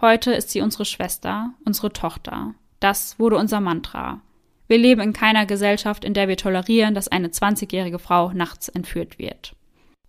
heute 0.00 0.32
ist 0.32 0.48
sie 0.48 0.62
unsere 0.62 0.86
Schwester, 0.86 1.52
unsere 1.66 1.92
Tochter. 1.92 2.54
Das 2.80 3.18
wurde 3.18 3.36
unser 3.36 3.60
Mantra. 3.60 4.22
Wir 4.68 4.78
leben 4.78 5.02
in 5.02 5.12
keiner 5.12 5.44
Gesellschaft, 5.44 6.02
in 6.02 6.14
der 6.14 6.28
wir 6.28 6.38
tolerieren, 6.38 6.94
dass 6.94 7.08
eine 7.08 7.28
20-jährige 7.28 7.98
Frau 7.98 8.32
nachts 8.32 8.70
entführt 8.70 9.18
wird. 9.18 9.54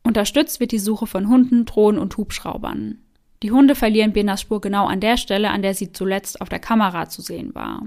Unterstützt 0.03 0.61
wird 0.61 0.71
die 0.71 0.79
Suche 0.79 1.05
von 1.05 1.27
Hunden, 1.27 1.65
Drohnen 1.65 1.99
und 1.99 2.15
Hubschraubern. 2.15 2.99
Die 3.41 3.51
Hunde 3.51 3.75
verlieren 3.75 4.11
Benas 4.11 4.41
Spur 4.41 4.59
genau 4.59 4.87
an 4.87 4.99
der 4.99 5.17
Stelle, 5.17 5.51
an 5.51 5.61
der 5.61 5.73
sie 5.73 5.93
zuletzt 5.93 6.41
auf 6.41 6.49
der 6.49 6.59
Kamera 6.59 7.07
zu 7.07 7.21
sehen 7.21 7.55
war. 7.55 7.83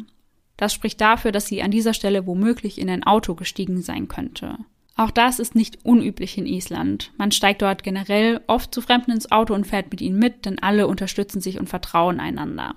Das 0.57 0.73
spricht 0.73 1.01
dafür, 1.01 1.33
dass 1.33 1.47
sie 1.47 1.63
an 1.63 1.71
dieser 1.71 1.95
Stelle 1.95 2.27
womöglich 2.27 2.81
in 2.81 2.89
ein 2.89 3.05
Auto 3.05 3.35
gestiegen 3.35 3.83
sein 3.83 4.09
könnte. 4.09 4.59
Auch 4.97 5.11
das 5.11 5.39
ist 5.39 5.55
nicht 5.55 5.85
unüblich 5.85 6.39
in 6.39 6.47
Island. 6.47 7.13
Man 7.17 7.33
steigt 7.33 7.63
dort 7.63 7.83
generell 7.83 8.41
oft 8.47 8.75
zu 8.75 8.81
Fremden 8.81 9.11
ins 9.11 9.33
Auto 9.33 9.55
und 9.55 9.67
fährt 9.67 9.91
mit 9.91 10.01
ihnen 10.01 10.19
mit, 10.19 10.45
denn 10.45 10.59
alle 10.59 10.87
unterstützen 10.87 11.41
sich 11.41 11.59
und 11.59 11.69
vertrauen 11.69 12.21
einander. 12.21 12.77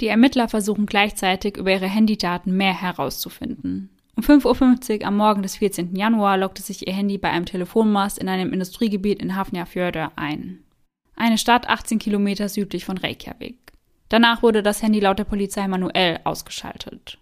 Die 0.00 0.06
Ermittler 0.06 0.48
versuchen 0.48 0.86
gleichzeitig 0.86 1.56
über 1.56 1.72
ihre 1.72 1.88
Handydaten 1.88 2.56
mehr 2.56 2.80
herauszufinden. 2.80 3.90
Um 4.16 4.22
5.50 4.22 5.00
Uhr 5.00 5.06
am 5.06 5.16
Morgen 5.16 5.42
des 5.42 5.56
14. 5.56 5.94
Januar 5.94 6.38
lockte 6.38 6.62
sich 6.62 6.86
ihr 6.86 6.92
Handy 6.92 7.18
bei 7.18 7.30
einem 7.30 7.46
Telefonmast 7.46 8.18
in 8.18 8.28
einem 8.28 8.52
Industriegebiet 8.52 9.20
in 9.20 9.36
Hafnarfjörður 9.36 10.12
ein. 10.16 10.60
Eine 11.20 11.36
Stadt 11.36 11.68
18 11.68 11.98
Kilometer 11.98 12.48
südlich 12.48 12.84
von 12.84 12.96
Reykjavik. 12.96 13.58
Danach 14.08 14.44
wurde 14.44 14.62
das 14.62 14.82
Handy 14.82 15.00
laut 15.00 15.18
der 15.18 15.24
Polizei 15.24 15.66
manuell 15.66 16.20
ausgeschaltet. 16.22 17.18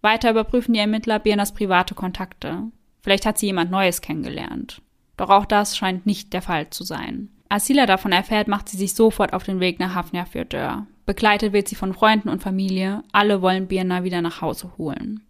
Weiter 0.00 0.30
überprüfen 0.30 0.74
die 0.74 0.80
Ermittler 0.80 1.18
Birnas 1.18 1.52
private 1.52 1.96
Kontakte. 1.96 2.62
Vielleicht 3.02 3.26
hat 3.26 3.38
sie 3.38 3.46
jemand 3.46 3.72
Neues 3.72 4.00
kennengelernt. 4.00 4.80
Doch 5.16 5.28
auch 5.28 5.44
das 5.44 5.76
scheint 5.76 6.06
nicht 6.06 6.32
der 6.32 6.40
Fall 6.40 6.70
zu 6.70 6.84
sein. 6.84 7.30
Als 7.48 7.66
Sila 7.66 7.86
davon 7.86 8.12
erfährt, 8.12 8.46
macht 8.46 8.68
sie 8.68 8.76
sich 8.76 8.94
sofort 8.94 9.32
auf 9.32 9.42
den 9.42 9.58
Weg 9.58 9.80
nach 9.80 9.96
Hafnarfjörður. 9.96 10.86
Begleitet 11.04 11.52
wird 11.52 11.66
sie 11.66 11.74
von 11.74 11.94
Freunden 11.94 12.28
und 12.28 12.44
Familie. 12.44 13.02
Alle 13.10 13.42
wollen 13.42 13.66
Birna 13.66 14.04
wieder 14.04 14.22
nach 14.22 14.40
Hause 14.40 14.70
holen. 14.78 15.26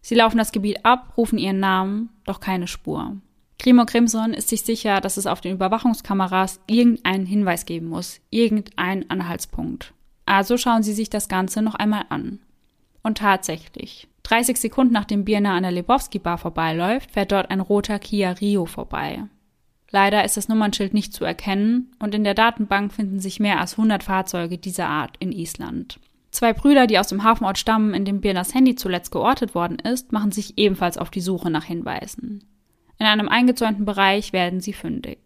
Sie 0.00 0.14
laufen 0.14 0.38
das 0.38 0.52
Gebiet 0.52 0.86
ab, 0.86 1.12
rufen 1.18 1.38
ihren 1.38 1.60
Namen, 1.60 2.08
doch 2.24 2.40
keine 2.40 2.66
Spur. 2.66 3.18
Grimo 3.62 3.86
Grimson 3.86 4.34
ist 4.34 4.48
sich 4.48 4.62
sicher, 4.62 5.00
dass 5.00 5.16
es 5.16 5.28
auf 5.28 5.40
den 5.40 5.52
Überwachungskameras 5.52 6.58
irgendeinen 6.66 7.26
Hinweis 7.26 7.64
geben 7.64 7.86
muss, 7.86 8.20
irgendeinen 8.30 9.08
Anhaltspunkt. 9.08 9.94
Also 10.26 10.56
schauen 10.56 10.82
Sie 10.82 10.92
sich 10.92 11.10
das 11.10 11.28
Ganze 11.28 11.62
noch 11.62 11.76
einmal 11.76 12.06
an. 12.08 12.40
Und 13.04 13.18
tatsächlich, 13.18 14.08
30 14.24 14.56
Sekunden 14.56 14.92
nachdem 14.92 15.24
Birna 15.24 15.56
an 15.56 15.62
der 15.62 15.70
Lebowski 15.70 16.18
Bar 16.18 16.38
vorbeiläuft, 16.38 17.12
fährt 17.12 17.30
dort 17.30 17.52
ein 17.52 17.60
roter 17.60 18.00
Kia 18.00 18.32
Rio 18.32 18.66
vorbei. 18.66 19.26
Leider 19.92 20.24
ist 20.24 20.36
das 20.36 20.48
Nummernschild 20.48 20.92
nicht 20.92 21.12
zu 21.12 21.24
erkennen 21.24 21.92
und 22.00 22.16
in 22.16 22.24
der 22.24 22.34
Datenbank 22.34 22.92
finden 22.92 23.20
sich 23.20 23.38
mehr 23.38 23.60
als 23.60 23.74
100 23.74 24.02
Fahrzeuge 24.02 24.58
dieser 24.58 24.88
Art 24.88 25.14
in 25.20 25.30
Island. 25.30 26.00
Zwei 26.32 26.52
Brüder, 26.52 26.88
die 26.88 26.98
aus 26.98 27.08
dem 27.08 27.22
Hafenort 27.22 27.58
stammen, 27.58 27.94
in 27.94 28.04
dem 28.04 28.22
Birnas 28.22 28.54
Handy 28.54 28.74
zuletzt 28.74 29.12
geortet 29.12 29.54
worden 29.54 29.78
ist, 29.78 30.10
machen 30.10 30.32
sich 30.32 30.58
ebenfalls 30.58 30.98
auf 30.98 31.10
die 31.10 31.20
Suche 31.20 31.48
nach 31.48 31.64
Hinweisen. 31.64 32.42
In 33.02 33.08
einem 33.08 33.28
eingezäunten 33.28 33.84
Bereich 33.84 34.32
werden 34.32 34.60
sie 34.60 34.72
fündig. 34.72 35.18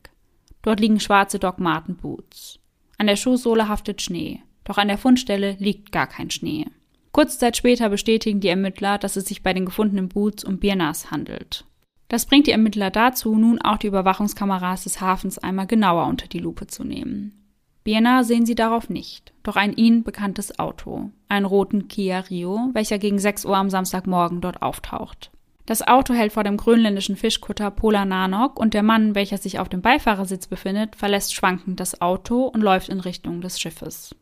Dort 0.63 0.81
liegen 0.81 0.99
schwarze 0.99 1.39
Doc 1.39 1.59
Marten 1.59 1.97
Boots. 1.97 2.59
An 2.97 3.07
der 3.07 3.17
Schuhsohle 3.17 3.69
haftet 3.69 4.01
Schnee, 4.01 4.41
doch 4.65 4.79
an 4.79 4.89
der 4.89 4.97
Fundstelle 4.97 5.57
liegt 5.59 5.93
gar 5.93 6.07
kein 6.07 6.31
Schnee. 6.31 6.65
Kurze 7.13 7.39
Zeit 7.39 7.55
später 7.55 7.91
bestätigen 7.91 8.41
die 8.41 8.49
Ermittler, 8.49 8.97
dass 8.97 9.17
es 9.17 9.27
sich 9.27 9.43
bei 9.43 9.53
den 9.53 9.67
gefundenen 9.67 10.09
Boots 10.09 10.43
um 10.43 10.59
Birnas 10.59 11.11
handelt. 11.11 11.67
Das 12.09 12.25
bringt 12.25 12.47
die 12.47 12.53
Ermittler 12.53 12.91
dazu, 12.91 13.37
nun 13.37 13.61
auch 13.61 13.77
die 13.77 13.89
Überwachungskameras 13.89 14.85
des 14.85 15.03
Hafens 15.03 15.37
einmal 15.37 15.67
genauer 15.67 16.07
unter 16.07 16.29
die 16.29 16.39
Lupe 16.39 16.69
zu 16.69 16.83
nehmen. 16.83 17.45
Birna 17.85 18.25
sehen 18.25 18.47
sie 18.47 18.55
darauf 18.55 18.89
nicht, 18.89 19.35
doch 19.43 19.57
ein 19.57 19.75
ihnen 19.75 20.03
bekanntes 20.03 20.59
Auto, 20.59 21.11
einen 21.29 21.45
roten 21.45 21.89
Kia 21.89 22.21
Rio, 22.21 22.71
welcher 22.73 22.99
gegen 22.99 23.19
6 23.19 23.45
Uhr 23.45 23.59
am 23.59 23.69
Samstagmorgen 23.69 24.41
dort 24.41 24.63
auftaucht. 24.63 25.31
Das 25.67 25.83
Auto 25.83 26.15
hält 26.15 26.33
vor 26.33 26.45
dem 26.45 26.57
grönländischen 26.57 27.17
Fischkutter 27.17 27.73
Pola 27.73 28.05
Nanok 28.05 28.59
und 28.59 28.73
der 28.73 28.85
Mann, 28.85 29.17
welcher 29.17 29.37
sich 29.37 29.59
auf 29.59 29.69
dem 29.69 29.83
Beifahrersitz 29.83 30.47
befindet, 30.47 30.95
verlässt 30.95 31.35
schwankend 31.35 31.81
das 31.81 32.01
Auto 32.01 32.47
und 32.47 32.61
läuft 32.61 32.89
in 32.89 33.01
Richtung 33.01 33.41
des 33.41 33.61
Schiffes. 33.61 34.15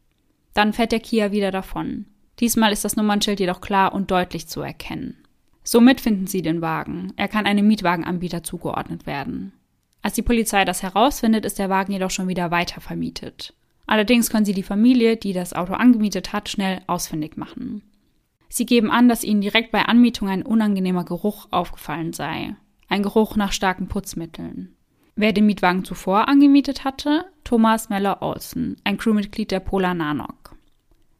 Dann 0.54 0.72
fährt 0.72 0.92
der 0.92 1.00
Kia 1.00 1.32
wieder 1.32 1.50
davon. 1.50 2.06
Diesmal 2.40 2.72
ist 2.72 2.84
das 2.84 2.96
Nummernschild 2.96 3.40
jedoch 3.40 3.60
klar 3.60 3.92
und 3.92 4.10
deutlich 4.10 4.48
zu 4.48 4.62
erkennen. 4.62 5.18
Somit 5.62 6.00
finden 6.00 6.26
sie 6.26 6.40
den 6.40 6.62
Wagen. 6.62 7.12
Er 7.16 7.28
kann 7.28 7.46
einem 7.46 7.66
Mietwagenanbieter 7.66 8.42
zugeordnet 8.42 9.06
werden. 9.06 9.52
Als 10.00 10.14
die 10.14 10.22
Polizei 10.22 10.64
das 10.64 10.82
herausfindet, 10.82 11.44
ist 11.44 11.58
der 11.58 11.70
Wagen 11.70 11.92
jedoch 11.92 12.10
schon 12.10 12.28
wieder 12.28 12.50
weiter 12.50 12.80
vermietet. 12.80 13.54
Allerdings 13.86 14.30
können 14.30 14.44
sie 14.46 14.54
die 14.54 14.62
Familie, 14.62 15.16
die 15.16 15.34
das 15.34 15.52
Auto 15.52 15.74
angemietet 15.74 16.32
hat, 16.32 16.48
schnell 16.48 16.80
ausfindig 16.86 17.36
machen. 17.36 17.82
Sie 18.56 18.66
geben 18.66 18.88
an, 18.92 19.08
dass 19.08 19.24
ihnen 19.24 19.40
direkt 19.40 19.72
bei 19.72 19.82
Anmietung 19.82 20.28
ein 20.28 20.44
unangenehmer 20.44 21.04
Geruch 21.04 21.48
aufgefallen 21.50 22.12
sei. 22.12 22.54
Ein 22.86 23.02
Geruch 23.02 23.34
nach 23.34 23.50
starken 23.50 23.88
Putzmitteln. 23.88 24.76
Wer 25.16 25.32
den 25.32 25.46
Mietwagen 25.46 25.84
zuvor 25.84 26.28
angemietet 26.28 26.84
hatte? 26.84 27.24
Thomas 27.42 27.88
Meller 27.88 28.22
Olsen, 28.22 28.76
ein 28.84 28.96
Crewmitglied 28.96 29.50
der 29.50 29.58
Polar 29.58 29.94
Nanok. 29.94 30.54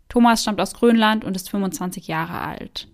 Thomas 0.09 0.43
stammt 0.43 0.61
aus 0.61 0.75
Grönland 0.75 1.25
und 1.25 1.35
ist 1.35 1.51
25 1.51 2.07
Jahre 2.07 2.39
alt. 2.39 2.87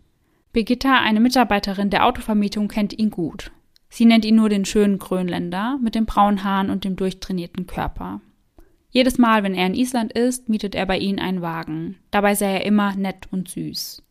Birgitta, 0.55 1.01
eine 1.01 1.21
Mitarbeiterin 1.21 1.91
der 1.91 2.07
Autovermietung, 2.07 2.69
kennt 2.69 2.99
ihn 2.99 3.11
gut. 3.11 3.53
Sie 3.91 4.07
nennt 4.07 4.25
ihn 4.25 4.37
nur 4.37 4.49
den 4.49 4.65
schönen 4.65 4.99
Grönländer 4.99 5.79
mit 5.83 5.95
den 5.95 6.07
braunen 6.07 6.45
Haaren 6.45 6.71
und 6.71 6.85
dem 6.85 6.97
durchtrainierten 6.97 7.67
Körper. 7.67 8.23
Jedes 8.89 9.19
Mal, 9.19 9.43
wenn 9.43 9.55
er 9.55 9.67
in 9.67 9.75
Island 9.75 10.15
ist, 10.15 10.49
mietet 10.49 10.75
er 10.75 10.87
bei 10.87 10.97
ihnen 10.97 11.19
einen 11.19 11.43
Wagen. 11.43 11.99
Dabei 12.11 12.35
sei 12.35 12.55
er 12.55 12.65
immer 12.65 12.97
nett 12.97 13.29
und 13.31 13.47
süß. 13.51 14.03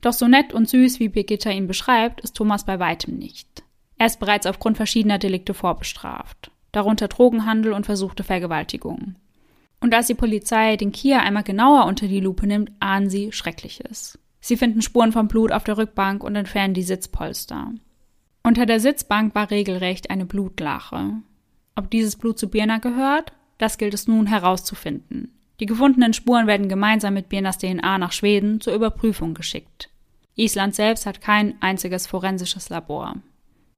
Doch 0.00 0.12
so 0.12 0.28
nett 0.28 0.52
und 0.52 0.68
süß, 0.68 1.00
wie 1.00 1.08
Birgitta 1.08 1.50
ihn 1.50 1.66
beschreibt, 1.66 2.20
ist 2.20 2.36
Thomas 2.36 2.64
bei 2.64 2.78
weitem 2.78 3.16
nicht. 3.16 3.62
Er 3.98 4.06
ist 4.06 4.18
bereits 4.18 4.46
aufgrund 4.46 4.76
verschiedener 4.76 5.18
Delikte 5.18 5.52
vorbestraft, 5.52 6.50
darunter 6.72 7.08
Drogenhandel 7.08 7.72
und 7.72 7.84
versuchte 7.84 8.24
Vergewaltigung. 8.24 9.16
Und 9.80 9.94
als 9.94 10.06
die 10.06 10.14
Polizei 10.14 10.76
den 10.76 10.92
Kia 10.92 11.20
einmal 11.20 11.42
genauer 11.42 11.86
unter 11.86 12.06
die 12.06 12.20
Lupe 12.20 12.46
nimmt, 12.46 12.70
ahnen 12.80 13.10
sie 13.10 13.32
Schreckliches. 13.32 14.18
Sie 14.40 14.56
finden 14.56 14.82
Spuren 14.82 15.12
von 15.12 15.28
Blut 15.28 15.52
auf 15.52 15.64
der 15.64 15.76
Rückbank 15.76 16.24
und 16.24 16.34
entfernen 16.34 16.74
die 16.74 16.82
Sitzpolster. 16.82 17.72
Unter 18.42 18.64
der 18.64 18.80
Sitzbank 18.80 19.34
war 19.34 19.50
regelrecht 19.50 20.10
eine 20.10 20.24
Blutlache. 20.24 21.12
Ob 21.76 21.90
dieses 21.90 22.16
Blut 22.16 22.38
zu 22.38 22.48
Birna 22.48 22.78
gehört, 22.78 23.32
das 23.58 23.76
gilt 23.76 23.92
es 23.92 24.08
nun 24.08 24.26
herauszufinden. 24.26 25.39
Die 25.60 25.66
gefundenen 25.66 26.14
Spuren 26.14 26.46
werden 26.46 26.70
gemeinsam 26.70 27.14
mit 27.14 27.28
Birnas 27.28 27.58
DNA 27.58 27.98
nach 27.98 28.12
Schweden 28.12 28.60
zur 28.62 28.74
Überprüfung 28.74 29.34
geschickt. 29.34 29.90
Island 30.34 30.74
selbst 30.74 31.04
hat 31.04 31.20
kein 31.20 31.60
einziges 31.60 32.06
forensisches 32.06 32.70
Labor. 32.70 33.16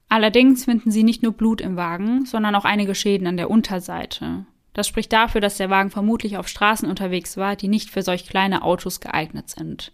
Allerdings 0.08 0.66
finden 0.66 0.92
sie 0.92 1.02
nicht 1.02 1.22
nur 1.24 1.32
Blut 1.32 1.60
im 1.60 1.76
Wagen, 1.76 2.24
sondern 2.24 2.54
auch 2.54 2.64
einige 2.64 2.94
Schäden 2.94 3.26
an 3.26 3.36
der 3.36 3.50
Unterseite. 3.50 4.46
Das 4.74 4.86
spricht 4.86 5.12
dafür, 5.12 5.40
dass 5.40 5.56
der 5.56 5.70
Wagen 5.70 5.90
vermutlich 5.90 6.36
auf 6.36 6.48
Straßen 6.48 6.88
unterwegs 6.88 7.36
war, 7.36 7.56
die 7.56 7.68
nicht 7.68 7.90
für 7.90 8.02
solch 8.02 8.26
kleine 8.26 8.62
Autos 8.62 9.00
geeignet 9.00 9.50
sind. 9.50 9.92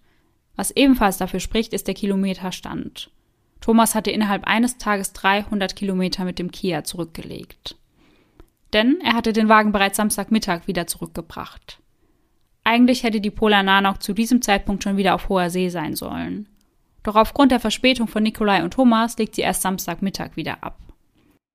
Was 0.57 0.71
ebenfalls 0.73 1.16
dafür 1.16 1.40
spricht, 1.40 1.73
ist 1.73 1.87
der 1.87 1.95
Kilometerstand. 1.95 3.11
Thomas 3.61 3.95
hatte 3.95 4.11
innerhalb 4.11 4.45
eines 4.45 4.76
Tages 4.76 5.14
300 5.14 5.75
Kilometer 5.75 6.25
mit 6.25 6.38
dem 6.38 6.50
Kia 6.50 6.85
zurückgelegt. 6.85 7.76
Denn 8.73 9.01
er 9.03 9.15
hatte 9.15 9.33
den 9.33 9.49
Wagen 9.49 9.73
bereits 9.73 9.97
Samstagmittag 9.97 10.67
wieder 10.67 10.87
zurückgebracht. 10.87 11.81
Eigentlich 12.65 13.03
hätte 13.03 13.21
die 13.21 13.31
Polar 13.31 13.63
Nanok 13.63 14.03
zu 14.03 14.13
diesem 14.13 14.43
Zeitpunkt 14.43 14.85
schon 14.85 14.97
wieder 14.99 15.15
auf 15.15 15.29
hoher 15.29 15.49
See 15.49 15.71
sein 15.71 15.97
sollen. 15.97 16.49
Doch 17.03 17.17
aufgrund 17.17 17.53
der 17.53 17.61
Verspätung 17.61 18.09
von 18.09 18.23
Nikolai 18.23 18.63
und 18.63 18.75
Thomas 18.75 19.17
legt 19.17 19.35
sie 19.35 19.43
erst 19.43 19.63
Samstagmittag 19.63 20.37
wieder 20.37 20.63
ab. 20.63 20.79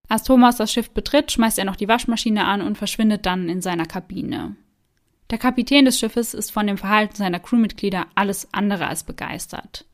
Als 0.10 0.24
Thomas 0.24 0.58
das 0.58 0.72
Schiff 0.72 0.90
betritt, 0.90 1.32
schmeißt 1.32 1.60
er 1.60 1.66
noch 1.66 1.76
die 1.76 1.88
Waschmaschine 1.88 2.46
an 2.46 2.62
und 2.62 2.78
verschwindet 2.78 3.26
dann 3.26 3.50
in 3.50 3.62
seiner 3.62 3.86
Kabine. 3.86 4.56
Der 5.30 5.38
Kapitän 5.38 5.86
des 5.86 6.00
Schiffes 6.00 6.34
ist 6.34 6.52
von 6.52 6.68
dem 6.68 6.78
Verhalten 6.78 7.16
seiner 7.16 7.40
Crewmitglieder 7.40 8.08
alles 8.16 8.48
andere 8.52 8.88
als 8.88 9.04
begeistert. 9.04 9.86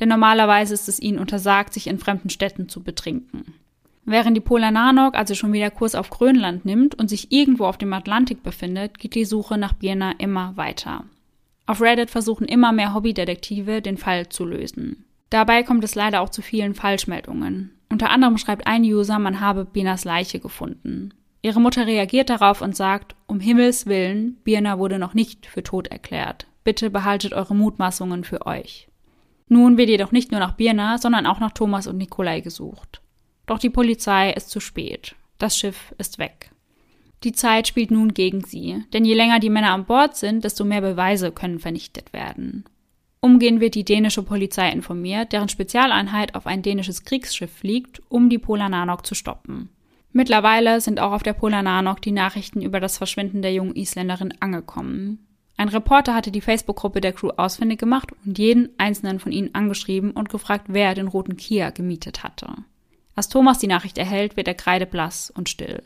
Denn 0.00 0.08
normalerweise 0.08 0.74
ist 0.74 0.88
es 0.88 1.00
ihnen 1.00 1.18
untersagt, 1.18 1.72
sich 1.72 1.86
in 1.86 1.98
fremden 1.98 2.30
Städten 2.30 2.68
zu 2.68 2.82
betrinken. 2.82 3.54
Während 4.06 4.36
die 4.36 4.42
Polar 4.42 4.70
Nanok 4.70 5.14
also 5.14 5.34
schon 5.34 5.52
wieder 5.52 5.70
Kurs 5.70 5.94
auf 5.94 6.10
Grönland 6.10 6.64
nimmt 6.64 6.94
und 6.94 7.08
sich 7.08 7.32
irgendwo 7.32 7.64
auf 7.64 7.78
dem 7.78 7.92
Atlantik 7.92 8.42
befindet, 8.42 8.98
geht 8.98 9.14
die 9.14 9.24
Suche 9.24 9.56
nach 9.56 9.72
Birna 9.72 10.12
immer 10.18 10.56
weiter. 10.56 11.04
Auf 11.66 11.80
Reddit 11.80 12.10
versuchen 12.10 12.46
immer 12.46 12.72
mehr 12.72 12.92
Hobbydetektive, 12.92 13.80
den 13.80 13.96
Fall 13.96 14.28
zu 14.28 14.44
lösen. 14.44 15.04
Dabei 15.30 15.62
kommt 15.62 15.82
es 15.84 15.94
leider 15.94 16.20
auch 16.20 16.28
zu 16.28 16.42
vielen 16.42 16.74
Falschmeldungen. 16.74 17.70
Unter 17.88 18.10
anderem 18.10 18.36
schreibt 18.36 18.66
ein 18.66 18.82
User, 18.82 19.18
man 19.18 19.40
habe 19.40 19.64
Birnas 19.64 20.04
Leiche 20.04 20.38
gefunden. 20.38 21.14
Ihre 21.40 21.60
Mutter 21.60 21.86
reagiert 21.86 22.30
darauf 22.30 22.60
und 22.60 22.76
sagt, 22.76 23.14
um 23.26 23.40
Himmels 23.40 23.86
willen, 23.86 24.36
Birna 24.44 24.78
wurde 24.78 24.98
noch 24.98 25.14
nicht 25.14 25.46
für 25.46 25.62
tot 25.62 25.88
erklärt. 25.88 26.46
Bitte 26.62 26.90
behaltet 26.90 27.32
eure 27.32 27.54
Mutmaßungen 27.54 28.24
für 28.24 28.46
euch. 28.46 28.88
Nun 29.48 29.76
wird 29.76 29.90
jedoch 29.90 30.12
nicht 30.12 30.30
nur 30.30 30.40
nach 30.40 30.56
Birna, 30.56 30.98
sondern 30.98 31.26
auch 31.26 31.40
nach 31.40 31.52
Thomas 31.52 31.86
und 31.86 31.98
Nikolai 31.98 32.40
gesucht. 32.40 33.02
Doch 33.46 33.58
die 33.58 33.70
Polizei 33.70 34.32
ist 34.32 34.50
zu 34.50 34.60
spät. 34.60 35.14
Das 35.38 35.58
Schiff 35.58 35.94
ist 35.98 36.18
weg. 36.18 36.50
Die 37.24 37.32
Zeit 37.32 37.68
spielt 37.68 37.90
nun 37.90 38.12
gegen 38.12 38.42
sie, 38.44 38.84
denn 38.92 39.04
je 39.04 39.14
länger 39.14 39.40
die 39.40 39.50
Männer 39.50 39.72
an 39.72 39.86
Bord 39.86 40.16
sind, 40.16 40.44
desto 40.44 40.64
mehr 40.64 40.82
Beweise 40.82 41.32
können 41.32 41.58
vernichtet 41.58 42.12
werden. 42.12 42.64
Umgehend 43.20 43.60
wird 43.60 43.74
die 43.74 43.84
dänische 43.84 44.22
Polizei 44.22 44.70
informiert, 44.70 45.32
deren 45.32 45.48
Spezialeinheit 45.48 46.34
auf 46.34 46.46
ein 46.46 46.60
dänisches 46.60 47.04
Kriegsschiff 47.04 47.50
fliegt, 47.50 48.02
um 48.10 48.28
die 48.28 48.38
Polananok 48.38 49.06
zu 49.06 49.14
stoppen. 49.14 49.70
Mittlerweile 50.12 50.82
sind 50.82 51.00
auch 51.00 51.12
auf 51.12 51.22
der 51.22 51.32
Polananok 51.32 52.02
die 52.02 52.12
Nachrichten 52.12 52.60
über 52.60 52.80
das 52.80 52.98
Verschwinden 52.98 53.40
der 53.40 53.54
jungen 53.54 53.74
Isländerin 53.74 54.34
angekommen. 54.40 55.26
Ein 55.56 55.70
Reporter 55.70 56.14
hatte 56.14 56.30
die 56.30 56.42
Facebook-Gruppe 56.42 57.00
der 57.00 57.14
Crew 57.14 57.30
ausfindig 57.30 57.78
gemacht 57.78 58.10
und 58.26 58.38
jeden 58.38 58.68
einzelnen 58.76 59.18
von 59.18 59.32
ihnen 59.32 59.54
angeschrieben 59.54 60.10
und 60.10 60.28
gefragt, 60.28 60.66
wer 60.68 60.94
den 60.94 61.08
roten 61.08 61.38
Kia 61.38 61.70
gemietet 61.70 62.24
hatte. 62.24 62.48
Als 63.14 63.28
Thomas 63.28 63.58
die 63.58 63.66
Nachricht 63.66 63.98
erhält, 63.98 64.36
wird 64.36 64.48
er 64.48 64.54
kreideblass 64.54 65.30
und 65.30 65.48
still. 65.48 65.82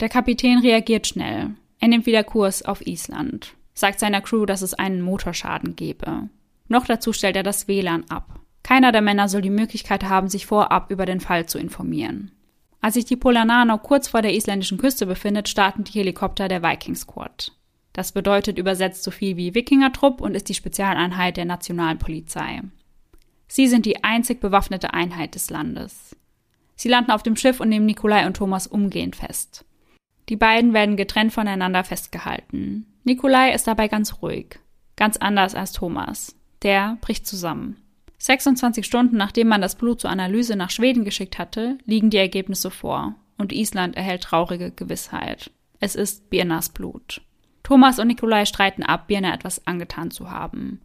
Der 0.00 0.08
Kapitän 0.08 0.58
reagiert 0.58 1.06
schnell. 1.06 1.50
Er 1.80 1.88
nimmt 1.88 2.06
wieder 2.06 2.24
Kurs 2.24 2.64
auf 2.64 2.86
Island, 2.86 3.54
sagt 3.74 4.00
seiner 4.00 4.20
Crew, 4.20 4.46
dass 4.46 4.62
es 4.62 4.74
einen 4.74 5.02
Motorschaden 5.02 5.76
gebe. 5.76 6.28
Noch 6.68 6.86
dazu 6.86 7.12
stellt 7.12 7.36
er 7.36 7.42
das 7.42 7.68
WLAN 7.68 8.04
ab. 8.08 8.40
Keiner 8.62 8.92
der 8.92 9.02
Männer 9.02 9.28
soll 9.28 9.42
die 9.42 9.50
Möglichkeit 9.50 10.04
haben, 10.04 10.28
sich 10.28 10.46
vorab 10.46 10.90
über 10.90 11.04
den 11.04 11.20
Fall 11.20 11.46
zu 11.46 11.58
informieren. 11.58 12.30
Als 12.80 12.94
sich 12.94 13.04
die 13.04 13.16
Polanano 13.16 13.78
kurz 13.78 14.08
vor 14.08 14.22
der 14.22 14.34
isländischen 14.34 14.78
Küste 14.78 15.06
befindet, 15.06 15.48
starten 15.48 15.84
die 15.84 15.92
Helikopter 15.92 16.48
der 16.48 16.62
Viking 16.62 16.94
Squad. 16.94 17.52
Das 17.92 18.12
bedeutet 18.12 18.58
übersetzt 18.58 19.04
so 19.04 19.10
viel 19.10 19.36
wie 19.36 19.54
Wikingertrupp 19.54 20.20
und 20.20 20.34
ist 20.34 20.48
die 20.48 20.54
Spezialeinheit 20.54 21.36
der 21.36 21.44
Nationalpolizei. 21.44 22.62
Sie 23.46 23.68
sind 23.68 23.86
die 23.86 24.02
einzig 24.02 24.40
bewaffnete 24.40 24.92
Einheit 24.94 25.34
des 25.34 25.48
Landes. 25.48 26.16
Sie 26.76 26.88
landen 26.88 27.10
auf 27.10 27.22
dem 27.22 27.36
Schiff 27.36 27.60
und 27.60 27.68
nehmen 27.68 27.86
Nikolai 27.86 28.26
und 28.26 28.36
Thomas 28.36 28.66
umgehend 28.66 29.16
fest. 29.16 29.64
Die 30.28 30.36
beiden 30.36 30.72
werden 30.72 30.96
getrennt 30.96 31.32
voneinander 31.32 31.84
festgehalten. 31.84 32.86
Nikolai 33.04 33.52
ist 33.52 33.66
dabei 33.66 33.88
ganz 33.88 34.22
ruhig. 34.22 34.58
Ganz 34.96 35.16
anders 35.16 35.54
als 35.54 35.72
Thomas. 35.72 36.36
Der 36.62 36.98
bricht 37.00 37.26
zusammen. 37.26 37.76
26 38.18 38.86
Stunden 38.86 39.16
nachdem 39.16 39.48
man 39.48 39.60
das 39.60 39.74
Blut 39.74 40.00
zur 40.00 40.10
Analyse 40.10 40.56
nach 40.56 40.70
Schweden 40.70 41.04
geschickt 41.04 41.38
hatte, 41.38 41.78
liegen 41.84 42.10
die 42.10 42.16
Ergebnisse 42.16 42.70
vor. 42.70 43.16
Und 43.36 43.52
Island 43.52 43.96
erhält 43.96 44.22
traurige 44.22 44.70
Gewissheit. 44.70 45.50
Es 45.80 45.94
ist 45.94 46.30
Birnas 46.30 46.70
Blut. 46.70 47.20
Thomas 47.62 47.98
und 47.98 48.06
Nikolai 48.06 48.46
streiten 48.46 48.82
ab, 48.82 49.08
Birna 49.08 49.34
etwas 49.34 49.66
angetan 49.66 50.10
zu 50.10 50.30
haben. 50.30 50.80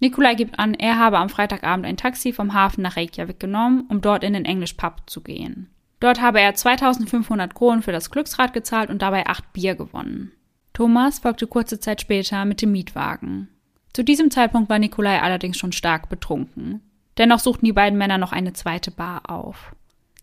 Nikolai 0.00 0.34
gibt 0.34 0.58
an, 0.58 0.74
er 0.74 0.98
habe 0.98 1.18
am 1.18 1.28
Freitagabend 1.28 1.86
ein 1.86 1.96
Taxi 1.96 2.32
vom 2.32 2.52
Hafen 2.52 2.82
nach 2.82 2.96
Reykjavik 2.96 3.40
genommen, 3.40 3.84
um 3.88 4.00
dort 4.00 4.24
in 4.24 4.32
den 4.32 4.44
English 4.44 4.74
Pub 4.74 5.02
zu 5.06 5.22
gehen. 5.22 5.70
Dort 6.00 6.20
habe 6.20 6.40
er 6.40 6.54
2500 6.54 7.54
Kronen 7.54 7.82
für 7.82 7.92
das 7.92 8.10
Glücksrad 8.10 8.52
gezahlt 8.52 8.90
und 8.90 9.00
dabei 9.00 9.26
acht 9.26 9.52
Bier 9.52 9.74
gewonnen. 9.74 10.32
Thomas 10.72 11.20
folgte 11.20 11.46
kurze 11.46 11.80
Zeit 11.80 12.00
später 12.00 12.44
mit 12.44 12.60
dem 12.60 12.72
Mietwagen. 12.72 13.48
Zu 13.92 14.02
diesem 14.02 14.30
Zeitpunkt 14.30 14.68
war 14.68 14.78
Nikolai 14.78 15.22
allerdings 15.22 15.56
schon 15.56 15.72
stark 15.72 16.08
betrunken. 16.08 16.82
Dennoch 17.16 17.38
suchten 17.38 17.64
die 17.64 17.72
beiden 17.72 17.96
Männer 17.96 18.18
noch 18.18 18.32
eine 18.32 18.52
zweite 18.52 18.90
Bar 18.90 19.30
auf. 19.30 19.74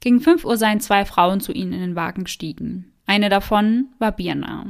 Gegen 0.02 0.20
5 0.20 0.44
Uhr 0.44 0.58
seien 0.58 0.82
zwei 0.82 1.06
Frauen 1.06 1.40
zu 1.40 1.54
ihnen 1.54 1.72
in 1.72 1.80
den 1.80 1.96
Wagen 1.96 2.26
gestiegen. 2.26 2.92
Eine 3.06 3.30
davon 3.30 3.88
war 3.98 4.12
Birna. 4.12 4.66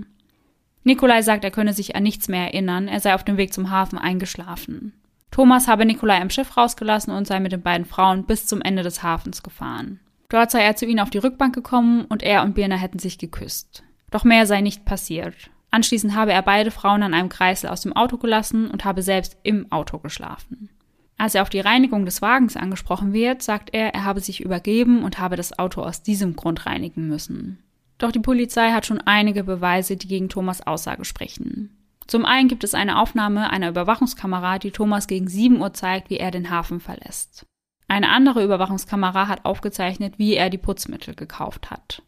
Nikolai 0.83 1.21
sagt, 1.21 1.43
er 1.43 1.51
könne 1.51 1.73
sich 1.73 1.95
an 1.95 2.03
nichts 2.03 2.27
mehr 2.27 2.45
erinnern, 2.45 2.88
er 2.88 3.00
sei 3.00 3.13
auf 3.13 3.23
dem 3.23 3.38
Weg 3.38 3.53
zum 3.53 3.69
Hafen 3.69 3.97
eingeschlafen. 3.97 4.93
Thomas 5.29 5.67
habe 5.67 5.85
Nikolai 5.85 6.21
im 6.21 6.29
Schiff 6.29 6.57
rausgelassen 6.57 7.13
und 7.13 7.25
sei 7.25 7.39
mit 7.39 7.51
den 7.51 7.61
beiden 7.61 7.85
Frauen 7.85 8.25
bis 8.25 8.45
zum 8.45 8.61
Ende 8.61 8.83
des 8.83 9.01
Hafens 9.01 9.43
gefahren. 9.43 10.00
Dort 10.27 10.51
sei 10.51 10.61
er 10.61 10.75
zu 10.75 10.85
ihnen 10.85 11.00
auf 11.00 11.09
die 11.09 11.19
Rückbank 11.19 11.53
gekommen 11.53 12.05
und 12.05 12.24
er 12.24 12.44
und 12.44 12.55
Birna 12.55 12.75
hätten 12.75 13.00
sich 13.00 13.17
geküsst. 13.17 13.83
Doch 14.11 14.24
mehr 14.24 14.46
sei 14.46 14.61
nicht 14.61 14.85
passiert. 14.85 15.35
Anschließend 15.72 16.15
habe 16.15 16.33
er 16.33 16.41
beide 16.41 16.72
Frauen 16.72 17.03
an 17.03 17.13
einem 17.13 17.29
Kreisel 17.29 17.70
aus 17.70 17.81
dem 17.81 17.94
Auto 17.94 18.17
gelassen 18.17 18.70
und 18.70 18.83
habe 18.83 19.01
selbst 19.01 19.37
im 19.44 19.72
Auto 19.72 20.00
geschlafen. 20.00 20.70
Als 21.17 21.35
er 21.35 21.44
auf 21.44 21.50
die 21.50 21.59
Reinigung 21.59 22.03
des 22.03 22.22
Wagens 22.22 22.57
angesprochen 22.57 23.13
wird, 23.13 23.41
sagt 23.41 23.70
er, 23.74 23.94
er 23.94 24.03
habe 24.03 24.20
sich 24.20 24.41
übergeben 24.41 25.03
und 25.03 25.20
habe 25.20 25.37
das 25.37 25.57
Auto 25.59 25.81
aus 25.81 26.01
diesem 26.01 26.35
Grund 26.35 26.65
reinigen 26.65 27.07
müssen. 27.07 27.59
Doch 28.01 28.11
die 28.11 28.20
Polizei 28.20 28.72
hat 28.72 28.87
schon 28.87 29.00
einige 29.00 29.44
Beweise, 29.44 29.96
die 29.96 30.07
gegen 30.07 30.27
Thomas 30.27 30.66
Aussage 30.66 31.05
sprechen. 31.05 31.77
Zum 32.07 32.25
einen 32.25 32.48
gibt 32.48 32.64
es 32.64 32.74
eine 32.74 33.00
Aufnahme 33.00 33.51
einer 33.51 33.70
Überwachungskamera, 33.70 34.57
die 34.57 34.72
Thomas 34.72 35.05
gegen 35.05 35.27
7 35.27 35.61
Uhr 35.61 35.72
zeigt, 35.74 36.09
wie 36.09 36.18
er 36.18 36.31
den 36.31 36.50
Hafen 36.50 36.79
verlässt. 36.79 37.46
Eine 37.87 38.09
andere 38.09 38.44
Überwachungskamera 38.44 39.27
hat 39.27 39.46
aufgezeichnet, 39.46 40.18
wie 40.18 40.33
er 40.33 40.50
die 40.50 40.57
Putzmittel 40.57 41.14
gekauft 41.14 41.70
hat. 41.70 42.01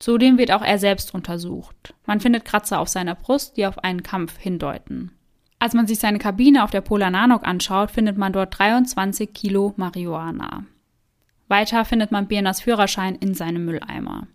Zudem 0.00 0.36
wird 0.36 0.50
auch 0.50 0.62
er 0.62 0.80
selbst 0.80 1.14
untersucht. 1.14 1.94
Man 2.06 2.18
findet 2.18 2.44
Kratzer 2.44 2.80
auf 2.80 2.88
seiner 2.88 3.14
Brust, 3.14 3.56
die 3.56 3.66
auf 3.66 3.78
einen 3.84 4.02
Kampf 4.02 4.36
hindeuten. 4.38 5.12
Als 5.60 5.74
man 5.74 5.86
sich 5.86 6.00
seine 6.00 6.18
Kabine 6.18 6.64
auf 6.64 6.70
der 6.72 6.80
Polar 6.80 7.12
Nanok 7.12 7.46
anschaut, 7.46 7.92
findet 7.92 8.18
man 8.18 8.32
dort 8.32 8.58
23 8.58 9.32
Kilo 9.32 9.74
Marihuana. 9.76 10.64
Weiter 11.46 11.84
findet 11.84 12.10
man 12.10 12.26
Birnas 12.26 12.62
Führerschein 12.62 13.14
in 13.14 13.32
seinem 13.32 13.64
Mülleimer. 13.64 14.26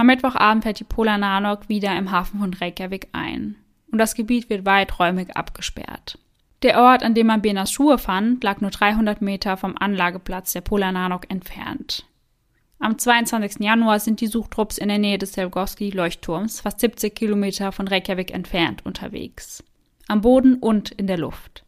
Am 0.00 0.06
Mittwochabend 0.06 0.64
fährt 0.64 0.80
die 0.80 0.84
Polar 0.84 1.18
Nanok 1.18 1.68
wieder 1.68 1.94
im 1.94 2.10
Hafen 2.10 2.40
von 2.40 2.54
Reykjavik 2.54 3.08
ein 3.12 3.56
und 3.92 3.98
das 3.98 4.14
Gebiet 4.14 4.48
wird 4.48 4.64
weiträumig 4.64 5.36
abgesperrt. 5.36 6.18
Der 6.62 6.80
Ort, 6.80 7.02
an 7.02 7.12
dem 7.12 7.26
man 7.26 7.42
Benas 7.42 7.70
Schuhe 7.70 7.98
fand, 7.98 8.42
lag 8.42 8.62
nur 8.62 8.70
300 8.70 9.20
Meter 9.20 9.58
vom 9.58 9.76
Anlageplatz 9.78 10.54
der 10.54 10.62
Polar 10.62 10.92
Nanok 10.92 11.30
entfernt. 11.30 12.06
Am 12.78 12.96
22. 12.96 13.56
Januar 13.58 14.00
sind 14.00 14.22
die 14.22 14.26
Suchtrupps 14.26 14.78
in 14.78 14.88
der 14.88 14.96
Nähe 14.96 15.18
des 15.18 15.34
Selgorski-Leuchtturms, 15.34 16.62
fast 16.62 16.80
70 16.80 17.14
Kilometer 17.14 17.70
von 17.70 17.86
Reykjavik 17.86 18.32
entfernt, 18.32 18.86
unterwegs. 18.86 19.62
Am 20.08 20.22
Boden 20.22 20.54
und 20.54 20.92
in 20.92 21.08
der 21.08 21.18
Luft. 21.18 21.66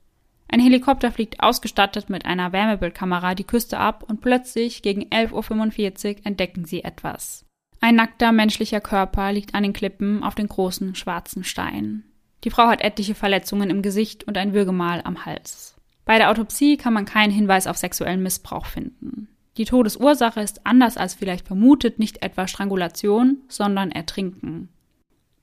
Ein 0.49 0.61
Helikopter 0.61 1.12
fliegt 1.12 1.40
ausgestattet 1.40 2.09
mit 2.09 2.25
einer 2.25 2.51
Wärmebildkamera 2.53 3.35
die 3.35 3.45
Küste 3.45 3.77
ab 3.77 4.03
und 4.09 4.23
plötzlich 4.23 4.81
gegen 4.81 5.03
11.45 5.11 6.16
Uhr 6.16 6.27
entdecken 6.27 6.64
sie 6.64 6.83
etwas. 6.83 7.45
Ein 7.85 7.97
nackter 7.97 8.31
menschlicher 8.31 8.81
Körper 8.81 9.33
liegt 9.33 9.57
an 9.57 9.64
den 9.64 9.73
Klippen 9.73 10.23
auf 10.23 10.37
den 10.37 10.47
großen 10.47 10.95
schwarzen 10.95 11.42
Steinen. 11.42 12.05
Die 12.45 12.51
Frau 12.51 12.68
hat 12.68 12.81
etliche 12.81 13.16
Verletzungen 13.16 13.71
im 13.71 13.83
Gesicht 13.83 14.23
und 14.23 14.38
ein 14.38 14.55
Würgemal 14.55 15.01
am 15.03 15.27
Hals. 15.27 15.75
Bei 16.05 16.16
der 16.16 16.31
Autopsie 16.31 16.77
kann 16.77 16.92
man 16.92 17.07
keinen 17.07 17.33
Hinweis 17.33 17.66
auf 17.66 17.77
sexuellen 17.77 18.23
Missbrauch 18.23 18.66
finden. 18.66 19.27
Die 19.57 19.64
Todesursache 19.64 20.40
ist 20.40 20.64
anders 20.64 20.97
als 20.97 21.14
vielleicht 21.14 21.49
vermutet 21.49 21.99
nicht 21.99 22.23
etwa 22.23 22.47
Strangulation, 22.47 23.38
sondern 23.49 23.90
Ertrinken. 23.90 24.68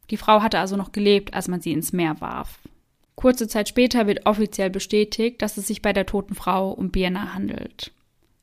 Die 0.10 0.18
Frau 0.18 0.42
hatte 0.42 0.60
also 0.60 0.78
noch 0.78 0.94
gelebt, 0.94 1.34
als 1.34 1.50
man 1.50 1.60
sie 1.60 1.74
ins 1.74 1.92
Meer 1.92 2.22
warf. 2.22 2.60
Kurze 3.16 3.50
Zeit 3.50 3.68
später 3.68 4.08
wird 4.08 4.26
offiziell 4.26 4.70
bestätigt, 4.70 5.42
dass 5.42 5.58
es 5.58 5.68
sich 5.68 5.82
bei 5.82 5.92
der 5.92 6.06
toten 6.06 6.36
Frau 6.36 6.72
um 6.72 6.90
Birna 6.90 7.34
handelt. 7.34 7.92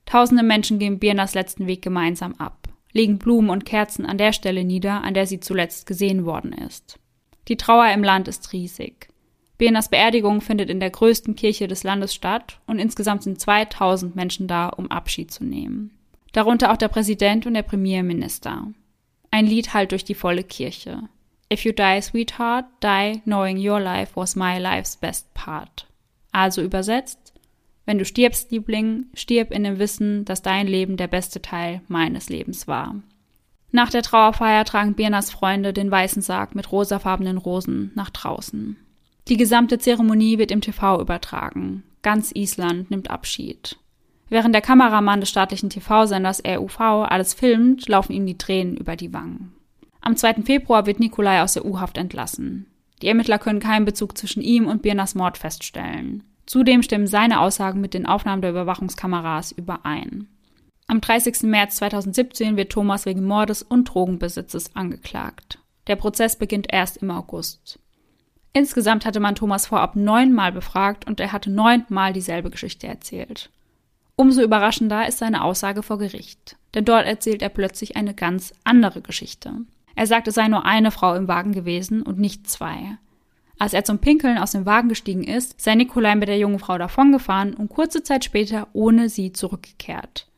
Tausende 0.04 0.42
Menschen 0.42 0.78
gehen 0.78 0.98
Birnas 0.98 1.32
letzten 1.32 1.66
Weg 1.66 1.80
gemeinsam 1.80 2.35
ab 2.35 2.65
legen 2.96 3.18
Blumen 3.18 3.50
und 3.50 3.64
Kerzen 3.64 4.06
an 4.06 4.18
der 4.18 4.32
Stelle 4.32 4.64
nieder, 4.64 5.04
an 5.04 5.14
der 5.14 5.26
sie 5.26 5.38
zuletzt 5.38 5.87
gesehen 5.87 6.24
worden 6.24 6.52
ist. 6.52 6.98
Die 7.48 7.56
Trauer 7.56 7.90
im 7.92 8.02
Land 8.02 8.26
ist 8.26 8.52
riesig. 8.52 9.09
Birnas 9.59 9.88
Beerdigung 9.88 10.40
findet 10.40 10.68
in 10.68 10.80
der 10.80 10.90
größten 10.90 11.37
Kirche 11.37 11.68
des 11.68 11.85
Landes 11.85 12.14
statt 12.14 12.59
und 12.66 12.78
insgesamt 12.78 13.22
sind 13.22 13.40
2000 13.40 14.16
Menschen 14.16 14.48
da, 14.48 14.68
um 14.68 14.90
Abschied 14.90 15.30
zu 15.30 15.44
nehmen. 15.44 15.96
Darunter 16.32 16.72
auch 16.72 16.76
der 16.76 16.88
Präsident 16.88 17.46
und 17.46 17.54
der 17.54 17.62
Premierminister. 17.62 18.66
Ein 19.30 19.46
Lied 19.46 19.72
hallt 19.72 19.92
durch 19.92 20.04
die 20.04 20.14
volle 20.14 20.42
Kirche. 20.44 21.09
If 21.52 21.64
you 21.64 21.72
die, 21.72 22.00
sweetheart, 22.02 22.66
die 22.82 23.20
knowing 23.24 23.56
your 23.56 23.80
life 23.80 24.12
was 24.14 24.37
my 24.37 24.59
life's 24.59 24.96
best 24.96 25.32
part. 25.32 25.87
Also 26.32 26.61
übersetzt, 26.61 27.25
wenn 27.87 27.99
du 27.99 28.05
stirbst, 28.05 28.51
Liebling, 28.51 29.07
stirb 29.14 29.53
in 29.53 29.64
dem 29.64 29.79
Wissen, 29.79 30.25
dass 30.25 30.42
dein 30.42 30.66
Leben 30.66 30.96
der 30.96 31.07
beste 31.07 31.40
Teil 31.40 31.81
meines 31.88 32.29
Lebens 32.29 32.68
war. 32.68 32.96
Nach 33.70 33.90
der 33.90 34.03
Trauerfeier 34.03 34.64
tragen 34.64 34.94
Birnas 34.94 35.31
Freunde 35.31 35.72
den 35.72 35.90
weißen 35.90 36.22
Sarg 36.22 36.55
mit 36.55 36.70
rosafarbenen 36.72 37.38
Rosen 37.38 37.92
nach 37.94 38.11
draußen. 38.11 38.77
Die 39.29 39.37
gesamte 39.37 39.79
Zeremonie 39.79 40.38
wird 40.38 40.51
im 40.51 40.61
TV 40.61 41.01
übertragen. 41.01 41.83
Ganz 42.03 42.31
Island 42.35 42.90
nimmt 42.90 43.11
Abschied. 43.11 43.77
Während 44.29 44.55
der 44.55 44.62
Kameramann 44.62 45.20
des 45.20 45.31
staatlichen 45.31 45.70
TV-Senders 45.70 46.42
RUV 46.44 46.81
alles 46.81 47.35
filmt, 47.35 47.88
laufen 47.88 48.12
ihm 48.12 48.27
die 48.27 48.38
Tränen 48.38 48.77
über 48.77 48.96
die 48.96 49.12
Wangen. 49.12 49.53
Am 50.01 50.16
2. 50.16 50.42
Februar 50.44 50.87
wird 50.87 51.01
Nikolai 51.01 51.42
aus 51.42 51.55
der 51.55 51.64
U-Haft 51.64 51.99
entlassen. 51.99 52.66
Die 53.03 53.09
Ermittler 53.09 53.38
können 53.38 53.61
keinen 53.61 53.85
Bezug 53.85 54.16
zwischen 54.16 54.42
ihm 54.42 54.66
und 54.66 54.83
Birnas 54.83 55.14
Mord 55.14 55.37
feststellen. 55.38 56.25
Zudem 56.46 56.82
stimmen 56.82 57.06
seine 57.09 57.40
Aussagen 57.40 57.80
mit 57.80 57.92
den 57.92 58.06
Aufnahmen 58.06 58.42
der 58.42 58.52
Überwachungskameras 58.52 59.52
überein. 59.52 60.28
Am 60.87 61.00
30. 61.00 61.42
März 61.42 61.76
2017 61.76 62.56
wird 62.56 62.70
Thomas 62.70 63.06
wegen 63.06 63.24
Mordes 63.24 63.62
und 63.62 63.87
Drogenbesitzes 63.87 64.76
angeklagt. 64.76 65.59
Der 65.88 65.96
Prozess 65.96 66.37
beginnt 66.37 66.68
erst 66.70 66.98
im 66.98 67.11
August. 67.11 67.80
Insgesamt 68.52 69.04
hatte 69.04 69.20
man 69.20 69.35
Thomas 69.35 69.66
vorab 69.66 69.96
neunmal 69.96 70.52
befragt 70.52 71.06
und 71.06 71.20
er 71.20 71.32
hatte 71.32 71.50
neunmal 71.50 72.12
dieselbe 72.12 72.50
Geschichte 72.50 72.87
erzählt. 72.87 73.50
Umso 74.14 74.40
überraschender 74.40 75.06
ist 75.06 75.18
seine 75.18 75.44
Aussage 75.44 75.82
vor 75.82 75.98
Gericht, 75.98 76.56
denn 76.74 76.87
dort 76.87 77.04
erzählt 77.04 77.42
er 77.42 77.50
plötzlich 77.50 77.96
eine 77.96 78.14
ganz 78.14 78.54
andere 78.64 79.02
Geschichte. 79.02 79.52
Er 79.94 80.06
sagt, 80.06 80.28
es 80.28 80.37
sei 80.37 80.48
nur 80.48 80.64
eine 80.64 80.90
Frau 80.90 81.14
im 81.14 81.28
Wagen 81.28 81.52
gewesen 81.52 82.02
und 82.02 82.18
nicht 82.18 82.48
zwei. 82.48 82.96
Als 83.58 83.72
er 83.72 83.84
zum 83.84 83.98
Pinkeln 83.98 84.38
aus 84.38 84.52
dem 84.52 84.66
Wagen 84.66 84.88
gestiegen 84.88 85.24
ist, 85.24 85.60
sei 85.60 85.74
Nikolai 85.74 86.14
mit 86.14 86.28
der 86.28 86.38
jungen 86.38 86.58
Frau 86.58 86.76
davongefahren 86.76 87.54
und 87.54 87.70
kurze 87.70 88.02
Zeit 88.02 88.24
später 88.24 88.68
ohne 88.72 89.08
sie 89.08 89.32
zurückgekehrt. 89.32 90.28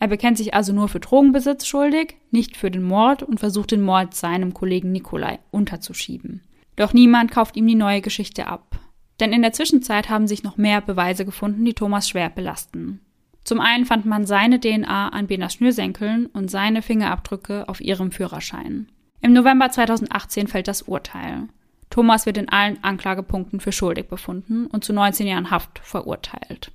Er 0.00 0.06
bekennt 0.06 0.38
sich 0.38 0.54
also 0.54 0.72
nur 0.72 0.88
für 0.88 1.00
Drogenbesitz 1.00 1.66
schuldig, 1.66 2.16
nicht 2.30 2.56
für 2.56 2.70
den 2.70 2.84
Mord 2.84 3.24
und 3.24 3.40
versucht 3.40 3.72
den 3.72 3.82
Mord 3.82 4.14
seinem 4.14 4.54
Kollegen 4.54 4.92
Nikolai 4.92 5.40
unterzuschieben. 5.50 6.42
Doch 6.76 6.92
niemand 6.92 7.32
kauft 7.32 7.56
ihm 7.56 7.66
die 7.66 7.74
neue 7.74 8.00
Geschichte 8.00 8.46
ab. 8.46 8.78
Denn 9.18 9.32
in 9.32 9.42
der 9.42 9.52
Zwischenzeit 9.52 10.08
haben 10.08 10.28
sich 10.28 10.44
noch 10.44 10.56
mehr 10.56 10.80
Beweise 10.80 11.24
gefunden, 11.24 11.64
die 11.64 11.74
Thomas 11.74 12.08
schwer 12.08 12.30
belasten. 12.30 13.00
Zum 13.42 13.60
einen 13.60 13.86
fand 13.86 14.06
man 14.06 14.26
seine 14.26 14.60
DNA 14.60 15.08
an 15.08 15.26
Benas 15.26 15.54
Schnürsenkeln 15.54 16.26
und 16.26 16.50
seine 16.50 16.82
Fingerabdrücke 16.82 17.68
auf 17.68 17.80
ihrem 17.80 18.12
Führerschein. 18.12 18.86
Im 19.20 19.32
November 19.32 19.70
2018 19.70 20.46
fällt 20.46 20.68
das 20.68 20.82
Urteil. 20.82 21.48
Thomas 21.90 22.26
wird 22.26 22.36
in 22.36 22.48
allen 22.48 22.82
Anklagepunkten 22.82 23.60
für 23.60 23.72
schuldig 23.72 24.08
befunden 24.08 24.66
und 24.66 24.84
zu 24.84 24.92
19 24.92 25.26
Jahren 25.26 25.50
Haft 25.50 25.78
verurteilt. 25.80 26.70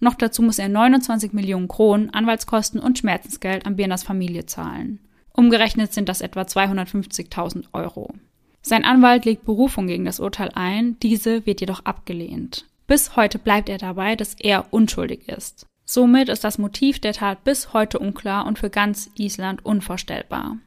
Noch 0.00 0.14
dazu 0.14 0.42
muss 0.42 0.58
er 0.58 0.68
29 0.68 1.32
Millionen 1.32 1.68
Kronen 1.68 2.10
Anwaltskosten 2.10 2.80
und 2.80 2.98
Schmerzensgeld 2.98 3.66
an 3.66 3.76
Birnas 3.76 4.02
Familie 4.02 4.46
zahlen. 4.46 4.98
Umgerechnet 5.32 5.92
sind 5.92 6.08
das 6.08 6.20
etwa 6.20 6.42
250.000 6.42 7.64
Euro. 7.72 8.12
Sein 8.62 8.84
Anwalt 8.84 9.24
legt 9.24 9.44
Berufung 9.44 9.86
gegen 9.86 10.04
das 10.04 10.20
Urteil 10.20 10.50
ein, 10.54 10.98
diese 11.00 11.44
wird 11.44 11.60
jedoch 11.60 11.84
abgelehnt. 11.84 12.66
Bis 12.86 13.16
heute 13.16 13.38
bleibt 13.38 13.68
er 13.68 13.78
dabei, 13.78 14.16
dass 14.16 14.34
er 14.38 14.72
unschuldig 14.72 15.28
ist. 15.28 15.66
Somit 15.84 16.28
ist 16.28 16.44
das 16.44 16.58
Motiv 16.58 16.98
der 16.98 17.12
Tat 17.12 17.44
bis 17.44 17.72
heute 17.72 17.98
unklar 17.98 18.46
und 18.46 18.58
für 18.58 18.70
ganz 18.70 19.10
Island 19.16 19.64
unvorstellbar. 19.64 20.58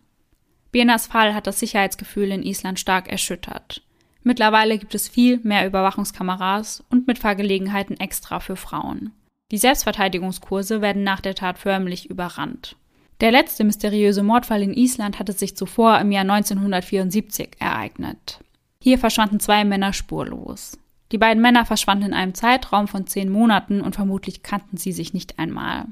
Birnas 0.71 1.07
Fall 1.07 1.33
hat 1.33 1.47
das 1.47 1.59
Sicherheitsgefühl 1.59 2.31
in 2.31 2.43
Island 2.43 2.79
stark 2.79 3.09
erschüttert. 3.09 3.81
Mittlerweile 4.23 4.77
gibt 4.77 4.93
es 4.93 5.07
viel 5.07 5.39
mehr 5.43 5.65
Überwachungskameras 5.65 6.83
und 6.89 7.07
Mitfahrgelegenheiten 7.07 7.99
extra 7.99 8.39
für 8.39 8.55
Frauen. 8.57 9.11
Die 9.51 9.57
Selbstverteidigungskurse 9.57 10.81
werden 10.81 11.03
nach 11.03 11.21
der 11.21 11.35
Tat 11.35 11.57
förmlich 11.57 12.09
überrannt. 12.09 12.75
Der 13.21 13.31
letzte 13.31 13.63
mysteriöse 13.63 14.23
Mordfall 14.23 14.61
in 14.61 14.73
Island 14.73 15.17
hatte 15.17 15.31
sich 15.31 15.55
zuvor 15.55 15.99
im 15.99 16.11
Jahr 16.11 16.23
1974 16.23 17.51
ereignet. 17.59 18.41
Hier 18.81 18.99
verschwanden 18.99 19.39
zwei 19.39 19.63
Männer 19.63 19.93
spurlos. 19.93 20.77
Die 21.11 21.17
beiden 21.17 21.41
Männer 21.41 21.65
verschwanden 21.65 22.07
in 22.07 22.13
einem 22.13 22.33
Zeitraum 22.33 22.87
von 22.87 23.07
zehn 23.07 23.29
Monaten 23.29 23.81
und 23.81 23.95
vermutlich 23.95 24.43
kannten 24.43 24.77
sie 24.77 24.91
sich 24.91 25.13
nicht 25.13 25.39
einmal. 25.39 25.85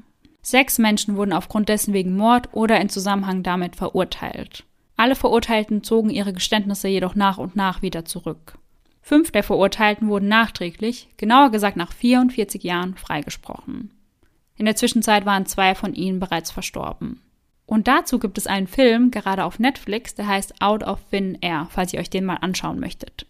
Sechs 0.46 0.78
Menschen 0.78 1.16
wurden 1.16 1.32
aufgrund 1.32 1.68
dessen 1.68 1.92
wegen 1.92 2.16
Mord 2.16 2.50
oder 2.52 2.80
in 2.80 2.88
Zusammenhang 2.88 3.42
damit 3.42 3.74
verurteilt. 3.74 4.62
Alle 4.96 5.16
Verurteilten 5.16 5.82
zogen 5.82 6.08
ihre 6.08 6.32
Geständnisse 6.32 6.86
jedoch 6.86 7.16
nach 7.16 7.38
und 7.38 7.56
nach 7.56 7.82
wieder 7.82 8.04
zurück. 8.04 8.56
Fünf 9.02 9.32
der 9.32 9.42
Verurteilten 9.42 10.06
wurden 10.06 10.28
nachträglich, 10.28 11.08
genauer 11.16 11.50
gesagt 11.50 11.76
nach 11.76 11.92
44 11.92 12.62
Jahren, 12.62 12.94
freigesprochen. 12.94 13.90
In 14.56 14.66
der 14.66 14.76
Zwischenzeit 14.76 15.26
waren 15.26 15.46
zwei 15.46 15.74
von 15.74 15.94
ihnen 15.94 16.20
bereits 16.20 16.52
verstorben. 16.52 17.20
Und 17.66 17.88
dazu 17.88 18.20
gibt 18.20 18.38
es 18.38 18.46
einen 18.46 18.68
Film, 18.68 19.10
gerade 19.10 19.42
auf 19.42 19.58
Netflix, 19.58 20.14
der 20.14 20.28
heißt 20.28 20.62
Out 20.62 20.84
of 20.84 21.00
Thin 21.10 21.38
Air, 21.40 21.66
falls 21.72 21.92
ihr 21.92 21.98
euch 21.98 22.08
den 22.08 22.24
mal 22.24 22.38
anschauen 22.40 22.78
möchtet. 22.78 23.26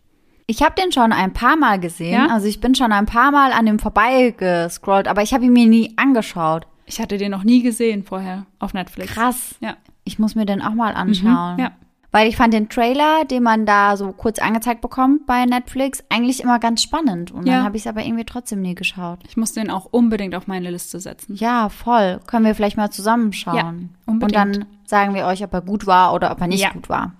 Ich 0.46 0.62
habe 0.62 0.74
den 0.74 0.92
schon 0.92 1.14
ein 1.14 1.33
paar 1.33 1.57
Mal 1.57 1.81
gesehen. 1.81 2.12
Ja? 2.12 2.26
Also 2.26 2.46
ich 2.46 2.61
bin 2.61 2.74
schon 2.74 2.92
ein 2.92 3.07
paar 3.07 3.31
Mal 3.31 3.52
an 3.52 3.64
dem 3.64 3.79
vorbeigescrollt, 3.79 5.09
aber 5.09 5.22
ich 5.22 5.33
habe 5.33 5.46
ihn 5.46 5.55
mir 5.55 5.66
nie 5.66 5.94
angeschaut. 5.96 6.66
Ich 6.87 7.01
hatte 7.01 7.18
den 7.18 7.31
noch 7.33 7.44
nie 7.44 7.62
gesehen 7.62 8.05
vorher 8.05 8.46
auf 8.59 8.72
Netflix. 8.75 9.12
Krass. 9.12 9.57
Ja. 9.61 9.77
Ich 10.05 10.18
muss 10.18 10.35
mir 10.35 10.46
den 10.46 10.62
auch 10.62 10.75
mal 10.75 10.94
anschauen. 10.94 11.55
Mhm, 11.55 11.61
ja. 11.61 11.72
Weil 12.12 12.29
ich 12.29 12.37
fand 12.37 12.55
den 12.55 12.68
Trailer, 12.70 13.25
den 13.25 13.42
man 13.42 13.66
da 13.66 13.96
so 13.96 14.12
kurz 14.12 14.38
angezeigt 14.38 14.81
bekommt 14.81 15.27
bei 15.27 15.44
Netflix, 15.44 16.03
eigentlich 16.09 16.40
immer 16.42 16.59
ganz 16.61 16.83
spannend. 16.83 17.31
Und 17.33 17.46
Ja. 17.46 17.57
dann 17.57 17.64
habe 17.64 17.77
ich 17.77 17.83
es 17.83 17.87
aber 17.88 18.03
irgendwie 18.05 18.25
trotzdem 18.25 18.62
nie 18.62 18.75
geschaut. 18.75 19.18
Ich 19.29 19.37
muss 19.37 19.53
den 19.53 19.70
auch 19.70 19.87
unbedingt 19.90 20.35
auf 20.35 20.46
meine 20.46 20.70
Liste 20.70 20.99
setzen. 21.01 21.35
Ja, 21.35 21.68
voll. 21.68 22.20
Können 22.27 22.46
wir 22.46 22.55
vielleicht 22.55 22.77
mal 22.79 22.90
zusammenschauen. 22.90 23.57
Ja, 23.57 23.68
Und 23.68 23.90
unbedingt. 24.07 24.37
dann 24.37 24.64
sagen 24.87 25.14
wir 25.14 25.27
euch, 25.27 25.42
ob 25.44 25.53
er 25.53 25.61
gut 25.61 25.87
war 25.87 26.14
oder 26.14 26.31
ob 26.31 26.40
er 26.40 26.46
nicht 26.46 26.62
Ja. 26.62 26.70
gut 26.70 26.88
war. 26.88 27.12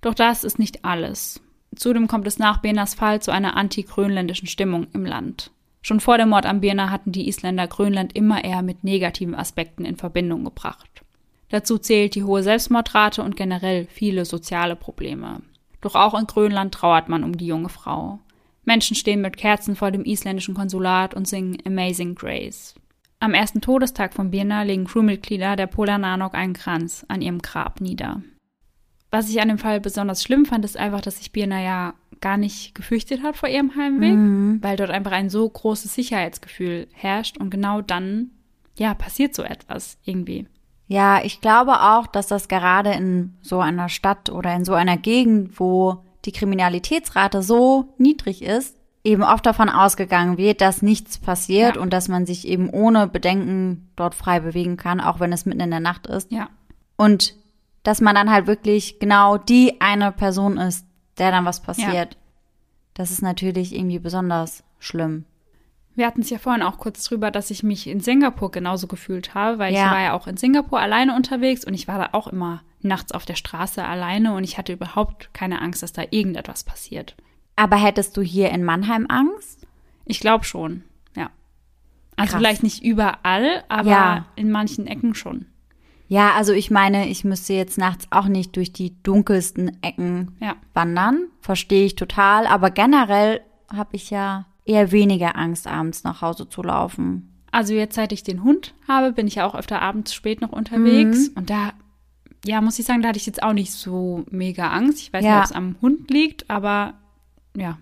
Doch 0.00 0.14
das 0.14 0.44
ist 0.44 0.58
nicht 0.58 0.84
alles. 0.84 1.40
Zudem 1.76 2.08
kommt 2.08 2.26
es 2.26 2.38
nach 2.38 2.58
Benas 2.58 2.94
Fall 2.94 3.20
zu 3.20 3.32
einer 3.32 3.56
anti-grönländischen 3.56 4.48
Stimmung 4.48 4.86
im 4.94 5.04
Land. 5.04 5.50
Schon 5.82 6.00
vor 6.00 6.18
dem 6.18 6.28
Mord 6.28 6.46
an 6.46 6.60
Birna 6.60 6.90
hatten 6.90 7.12
die 7.12 7.28
Isländer 7.28 7.66
Grönland 7.66 8.14
immer 8.14 8.44
eher 8.44 8.62
mit 8.62 8.84
negativen 8.84 9.34
Aspekten 9.34 9.84
in 9.84 9.96
Verbindung 9.96 10.44
gebracht. 10.44 11.02
Dazu 11.48 11.78
zählt 11.78 12.14
die 12.14 12.24
hohe 12.24 12.42
Selbstmordrate 12.42 13.22
und 13.22 13.36
generell 13.36 13.86
viele 13.86 14.24
soziale 14.24 14.76
Probleme. 14.76 15.42
Doch 15.80 15.94
auch 15.94 16.18
in 16.18 16.26
Grönland 16.26 16.74
trauert 16.74 17.08
man 17.08 17.24
um 17.24 17.36
die 17.36 17.46
junge 17.46 17.70
Frau. 17.70 18.20
Menschen 18.64 18.94
stehen 18.94 19.22
mit 19.22 19.36
Kerzen 19.36 19.74
vor 19.74 19.90
dem 19.90 20.04
isländischen 20.04 20.54
Konsulat 20.54 21.14
und 21.14 21.26
singen 21.26 21.58
Amazing 21.66 22.14
Grace. 22.14 22.74
Am 23.18 23.34
ersten 23.34 23.60
Todestag 23.60 24.14
von 24.14 24.30
Birna 24.30 24.62
legen 24.62 24.86
Crewmitglieder 24.86 25.56
der 25.56 25.66
Polar 25.66 25.98
Nanok 25.98 26.34
einen 26.34 26.52
Kranz 26.52 27.04
an 27.08 27.20
ihrem 27.20 27.40
Grab 27.40 27.80
nieder. 27.80 28.22
Was 29.10 29.28
ich 29.28 29.40
an 29.40 29.48
dem 29.48 29.58
Fall 29.58 29.80
besonders 29.80 30.22
schlimm 30.22 30.46
fand, 30.46 30.64
ist 30.64 30.76
einfach, 30.76 31.00
dass 31.00 31.18
sich 31.18 31.32
Birna 31.32 31.60
ja 31.60 31.94
gar 32.20 32.36
nicht 32.36 32.74
gefürchtet 32.74 33.22
hat 33.22 33.36
vor 33.36 33.48
ihrem 33.48 33.74
Heimweg, 33.76 34.62
weil 34.62 34.76
dort 34.76 34.90
einfach 34.90 35.12
ein 35.12 35.30
so 35.30 35.48
großes 35.48 35.94
Sicherheitsgefühl 35.94 36.88
herrscht 36.92 37.38
und 37.38 37.50
genau 37.50 37.80
dann, 37.80 38.30
ja, 38.78 38.94
passiert 38.94 39.34
so 39.34 39.42
etwas 39.42 39.98
irgendwie. 40.04 40.46
Ja, 40.86 41.22
ich 41.22 41.40
glaube 41.40 41.80
auch, 41.80 42.06
dass 42.06 42.26
das 42.26 42.48
gerade 42.48 42.90
in 42.92 43.34
so 43.42 43.60
einer 43.60 43.88
Stadt 43.88 44.28
oder 44.30 44.54
in 44.54 44.64
so 44.64 44.74
einer 44.74 44.96
Gegend, 44.96 45.58
wo 45.60 46.02
die 46.24 46.32
Kriminalitätsrate 46.32 47.42
so 47.42 47.94
niedrig 47.96 48.42
ist, 48.42 48.76
eben 49.04 49.22
oft 49.22 49.46
davon 49.46 49.68
ausgegangen 49.70 50.36
wird, 50.36 50.60
dass 50.60 50.82
nichts 50.82 51.16
passiert 51.18 51.76
Ja. 51.76 51.82
und 51.82 51.92
dass 51.92 52.08
man 52.08 52.26
sich 52.26 52.46
eben 52.46 52.68
ohne 52.68 53.06
Bedenken 53.06 53.88
dort 53.96 54.14
frei 54.14 54.40
bewegen 54.40 54.76
kann, 54.76 55.00
auch 55.00 55.20
wenn 55.20 55.32
es 55.32 55.46
mitten 55.46 55.60
in 55.60 55.70
der 55.70 55.80
Nacht 55.80 56.06
ist. 56.06 56.30
Ja, 56.30 56.48
Und 56.96 57.34
dass 57.82 58.02
man 58.02 58.14
dann 58.14 58.30
halt 58.30 58.46
wirklich 58.46 58.98
genau 58.98 59.38
die 59.38 59.80
eine 59.80 60.12
Person 60.12 60.58
ist, 60.58 60.84
der 61.20 61.30
dann 61.30 61.44
was 61.44 61.60
passiert. 61.62 62.16
Das 62.94 63.10
ist 63.12 63.22
natürlich 63.22 63.74
irgendwie 63.74 63.98
besonders 64.00 64.64
schlimm. 64.78 65.24
wir 65.96 66.06
hatten 66.06 66.22
es 66.22 66.30
ja 66.30 66.38
vorhin 66.38 66.62
auch 66.62 66.78
kurz 66.78 67.04
drüber, 67.04 67.30
dass 67.30 67.50
ich 67.50 67.62
mich 67.62 67.86
in 67.86 68.00
Singapur 68.00 68.50
genauso 68.50 68.86
gefühlt 68.86 69.34
habe, 69.34 69.58
weil 69.58 69.74
Ja. 69.74 69.84
ich 69.86 69.90
war 69.92 70.00
ja 70.00 70.12
auch 70.14 70.26
in 70.26 70.36
Singapur 70.38 70.80
alleine 70.80 71.14
unterwegs 71.14 71.64
und 71.64 71.74
ich 71.74 71.88
war 71.88 71.98
da 71.98 72.08
auch 72.12 72.26
immer 72.28 72.62
nachts 72.80 73.12
auf 73.12 73.26
der 73.26 73.34
Straße 73.34 73.84
alleine 73.84 74.32
und 74.34 74.42
ich 74.44 74.56
hatte 74.56 74.72
überhaupt 74.72 75.34
keine 75.34 75.60
Angst, 75.60 75.82
dass 75.82 75.92
da 75.92 76.02
irgendetwas 76.10 76.64
passiert. 76.64 77.16
Aber 77.56 77.76
hättest 77.76 78.16
du 78.16 78.22
hier 78.22 78.48
in 78.50 78.64
Mannheim 78.64 79.06
Angst? 79.10 79.66
Ich 80.06 80.20
glaube 80.20 80.44
schon, 80.44 80.84
ja. 81.14 81.28
Also 82.16 82.30
Krass. 82.32 82.38
vielleicht 82.40 82.62
nicht 82.62 82.82
überall, 82.82 83.62
aber 83.68 83.90
Ja. 83.90 84.26
in 84.36 84.50
manchen 84.50 84.86
Ecken 84.86 85.14
schon. 85.14 85.46
Ja, 86.12 86.32
also 86.34 86.52
ich 86.52 86.72
meine, 86.72 87.08
ich 87.08 87.22
müsste 87.22 87.52
jetzt 87.52 87.78
nachts 87.78 88.08
auch 88.10 88.26
nicht 88.26 88.56
durch 88.56 88.72
die 88.72 89.00
dunkelsten 89.04 89.80
Ecken 89.80 90.36
Ja. 90.40 90.56
wandern. 90.74 91.28
Verstehe 91.40 91.86
ich 91.86 91.94
total. 91.94 92.48
Aber 92.48 92.70
generell 92.72 93.42
habe 93.72 93.90
ich 93.94 94.10
ja 94.10 94.46
eher 94.64 94.90
weniger 94.90 95.36
Angst, 95.36 95.68
abends 95.68 96.02
nach 96.02 96.20
Hause 96.20 96.48
zu 96.48 96.64
laufen. 96.64 97.40
Also 97.52 97.74
jetzt, 97.74 97.94
seit 97.94 98.10
ich 98.10 98.24
den 98.24 98.42
Hund 98.42 98.74
habe, 98.88 99.12
bin 99.12 99.28
ich 99.28 99.36
ja 99.36 99.46
auch 99.46 99.54
öfter 99.54 99.80
abends 99.82 100.12
spät 100.12 100.40
noch 100.40 100.50
unterwegs. 100.50 101.28
Mhm. 101.30 101.34
Und 101.36 101.50
da, 101.50 101.70
ja, 102.44 102.60
muss 102.60 102.80
ich 102.80 102.86
sagen, 102.86 103.02
da 103.02 103.08
hatte 103.10 103.18
ich 103.18 103.26
jetzt 103.26 103.44
auch 103.44 103.52
nicht 103.52 103.72
so 103.72 104.24
mega 104.32 104.68
Angst. 104.70 104.98
Ich 104.98 105.12
weiß 105.12 105.24
Ja. 105.24 105.30
nicht, 105.30 105.38
ob 105.38 105.44
es 105.44 105.52
am 105.52 105.76
Hund 105.80 106.10
liegt, 106.10 106.50
aber 106.50 106.94
ja, 107.56 107.78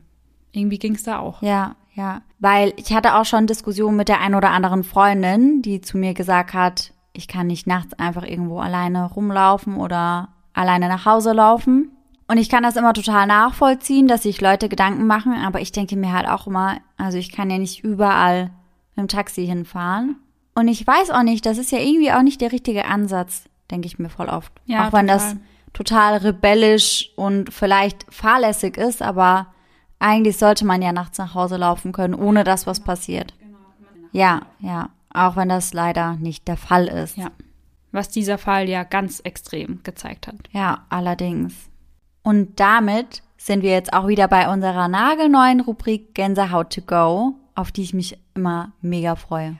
irgendwie 0.53 0.79
ging 0.79 0.97
es 0.97 1.03
da 1.03 1.19
auch. 1.19 1.41
Ja, 1.43 1.77
ja. 1.95 2.21
Weil 2.41 2.75
ich 2.77 2.93
hatte 2.93 3.14
auch 3.14 3.25
schon 3.25 3.47
Diskussionen 3.47 3.97
mit 3.97 4.09
der 4.11 4.21
einen 4.21 4.35
oder 4.35 4.51
anderen 4.51 4.85
Freundin, 4.85 5.62
die 5.62 5.81
zu 5.81 5.97
mir 5.97 6.12
gesagt 6.12 6.53
hat, 6.53 6.93
ich 7.18 7.26
kann 7.26 7.48
nicht 7.48 7.66
nachts 7.66 7.94
einfach 7.94 8.22
irgendwo 8.22 8.61
alleine 8.61 9.11
rumlaufen 9.11 9.76
oder 9.76 10.28
alleine 10.54 10.88
nach 10.88 11.04
Hause 11.04 11.33
laufen. 11.33 11.90
Und 12.28 12.38
ich 12.38 12.48
kann 12.48 12.62
das 12.62 12.76
immer 12.76 12.92
total 12.92 13.26
nachvollziehen, 13.26 14.07
dass 14.07 14.22
sich 14.22 14.40
Leute 14.40 14.68
Gedanken 14.68 15.07
machen, 15.07 15.33
aber 15.35 15.61
ich 15.61 15.72
denke 15.72 15.96
mir 15.96 16.12
halt 16.12 16.28
auch 16.28 16.46
immer, 16.46 16.76
also 16.96 17.18
ich 17.18 17.33
kann 17.33 17.50
ja 17.50 17.59
nicht 17.59 17.83
überall 17.83 18.50
mit 18.94 18.98
dem 18.98 19.09
Taxi 19.09 19.46
hinfahren. 19.46 20.16
Und 20.54 20.68
ich 20.68 20.87
weiß 20.87 21.11
auch 21.11 21.24
nicht, 21.24 21.44
das 21.44 21.59
ist 21.59 21.72
ja 21.72 21.78
irgendwie 21.78 22.12
auch 22.12 22.22
nicht 22.22 22.40
der 22.40 22.52
richtige 22.52 22.85
Ansatz, 22.85 23.48
denke 23.70 23.87
ich 23.88 23.98
mir 23.98 24.11
voll 24.11 24.28
oft. 24.28 24.52
Ja, 24.66 24.87
auch 24.87 24.92
wenn 24.92 25.09
das 25.09 25.37
total. 25.72 26.16
total 26.16 26.16
rebellisch 26.18 27.11
und 27.16 27.52
vielleicht 27.52 28.07
fahrlässig 28.14 28.76
ist, 28.76 29.02
aber 29.02 29.48
eigentlich 29.98 30.37
sollte 30.37 30.64
man 30.64 30.83
ja 30.83 30.92
nachts 30.92 31.18
nach 31.18 31.35
Hause 31.35 31.57
laufen 31.57 31.90
können, 31.90 32.14
ohne 32.14 32.44
dass 32.44 32.68
was 32.68 32.78
passiert. 32.78 33.35
Ja, 34.12 34.42
ja. 34.61 34.90
Auch 35.12 35.37
wenn 35.37 35.49
das 35.49 35.73
leider 35.73 36.16
nicht 36.16 36.49
der 36.49 36.57
Fall 36.57 36.87
ist. 36.87 37.16
Ja. 37.16 37.31
Was 37.92 38.09
dieser 38.09 38.38
Fall 38.38 38.68
ja 38.68 38.85
ganz 38.85 39.21
extrem 39.21 39.83
gezeigt 39.83 40.27
hat. 40.27 40.37
Ja, 40.53 40.85
allerdings. 40.90 41.55
Und 42.23 42.61
damit 42.61 43.23
sind 43.38 43.62
wir 43.62 43.71
jetzt 43.71 43.92
auch 43.92 44.09
wieder 44.09 44.29
bei 44.29 44.53
unserer 44.53 44.88
nagelneuen 44.88 45.61
Rubrik 45.61 46.14
Gänsehaut 46.14 46.73
to 46.75 46.83
go, 46.83 47.35
auf 47.55 47.73
die 47.73 47.83
ich 47.83 47.94
mich 47.94 48.18
immer 48.35 48.73
mega 48.83 49.16
freue. 49.16 49.59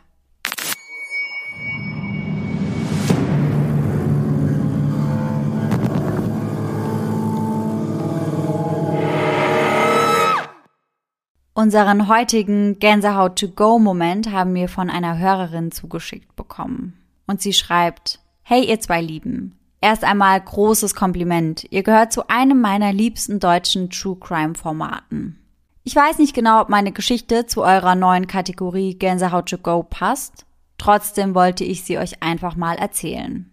Unseren 11.59 12.07
heutigen 12.07 12.79
Gänsehaut-to-go-Moment 12.79 14.31
haben 14.31 14.55
wir 14.55 14.69
von 14.69 14.89
einer 14.91 15.19
Hörerin 15.19 15.73
zugeschickt 15.73 16.37
bekommen. 16.37 16.97
Und 17.27 17.43
sie 17.43 17.53
schreibt, 17.53 18.21
Hey 18.45 18.69
ihr 18.69 18.79
zwei 18.79 19.03
Lieben, 19.03 19.59
erst 19.81 20.05
einmal 20.05 20.41
großes 20.41 20.95
Kompliment. 20.95 21.67
Ihr 21.71 21.83
gehört 21.83 22.13
zu 22.13 22.29
einem 22.29 22.61
meiner 22.61 22.93
liebsten 22.93 23.41
deutschen 23.41 23.91
True 23.91 24.17
Crime 24.21 24.55
Formaten. 24.55 25.41
Ich 25.83 25.97
weiß 25.97 26.19
nicht 26.19 26.33
genau, 26.33 26.61
ob 26.61 26.69
meine 26.69 26.93
Geschichte 26.93 27.47
zu 27.47 27.65
eurer 27.65 27.97
neuen 27.97 28.29
Kategorie 28.29 28.95
Gänsehaut 28.95 29.49
to 29.49 29.59
go 29.59 29.83
passt. 29.83 30.47
Trotzdem 30.79 31.35
wollte 31.35 31.65
ich 31.65 31.83
sie 31.83 31.99
euch 31.99 32.23
einfach 32.23 32.55
mal 32.55 32.77
erzählen. 32.77 33.51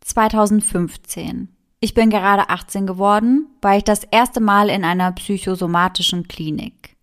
2015. 0.00 1.46
Ich 1.78 1.94
bin 1.94 2.10
gerade 2.10 2.50
18 2.50 2.88
geworden, 2.88 3.46
war 3.62 3.76
ich 3.76 3.84
das 3.84 4.02
erste 4.02 4.40
Mal 4.40 4.68
in 4.68 4.84
einer 4.84 5.12
psychosomatischen 5.12 6.26
Klinik. 6.26 6.95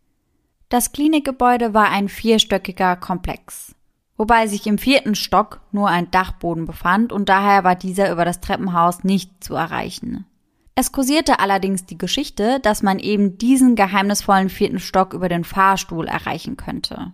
Das 0.74 0.92
Klinikgebäude 0.92 1.76
war 1.76 1.92
ein 1.92 2.10
vierstöckiger 2.10 2.96
Komplex, 2.96 3.76
wobei 4.18 4.48
sich 4.48 4.66
im 4.66 4.80
vierten 4.80 5.14
Stock 5.14 5.62
nur 5.72 5.88
ein 5.88 6.10
Dachboden 6.10 6.66
befand 6.66 7.14
und 7.14 7.30
daher 7.30 7.64
war 7.64 7.76
dieser 7.76 8.12
über 8.12 8.26
das 8.26 8.42
Treppenhaus 8.42 9.04
nicht 9.04 9.44
zu 9.44 9.54
erreichen. 9.54 10.26
Es 10.74 10.92
kursierte 10.92 11.38
allerdings 11.38 11.86
die 11.86 12.00
Geschichte, 12.00 12.60
dass 12.60 12.82
man 12.82 12.98
eben 12.98 13.38
diesen 13.38 13.76
geheimnisvollen 13.76 14.50
vierten 14.50 14.80
Stock 14.80 15.14
über 15.14 15.30
den 15.30 15.44
Fahrstuhl 15.44 16.08
erreichen 16.08 16.58
könnte. 16.58 17.14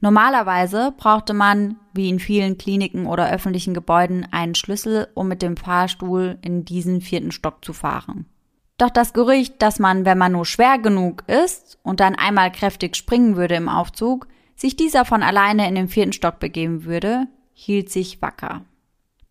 Normalerweise 0.00 0.94
brauchte 0.96 1.34
man, 1.34 1.78
wie 1.94 2.08
in 2.08 2.20
vielen 2.20 2.56
Kliniken 2.56 3.06
oder 3.06 3.32
öffentlichen 3.32 3.74
Gebäuden, 3.74 4.28
einen 4.30 4.54
Schlüssel, 4.54 5.08
um 5.14 5.26
mit 5.26 5.42
dem 5.42 5.56
Fahrstuhl 5.56 6.38
in 6.42 6.64
diesen 6.64 7.00
vierten 7.00 7.32
Stock 7.32 7.64
zu 7.64 7.72
fahren. 7.72 8.26
Doch 8.82 8.90
das 8.90 9.12
Gerücht, 9.12 9.62
dass 9.62 9.78
man, 9.78 10.04
wenn 10.04 10.18
man 10.18 10.32
nur 10.32 10.44
schwer 10.44 10.76
genug 10.76 11.22
ist 11.28 11.78
und 11.84 12.00
dann 12.00 12.16
einmal 12.16 12.50
kräftig 12.50 12.96
springen 12.96 13.36
würde 13.36 13.54
im 13.54 13.68
Aufzug, 13.68 14.26
sich 14.56 14.74
dieser 14.74 15.04
von 15.04 15.22
alleine 15.22 15.68
in 15.68 15.76
den 15.76 15.86
vierten 15.86 16.12
Stock 16.12 16.40
begeben 16.40 16.82
würde, 16.82 17.28
hielt 17.52 17.90
sich 17.90 18.20
wacker. 18.20 18.62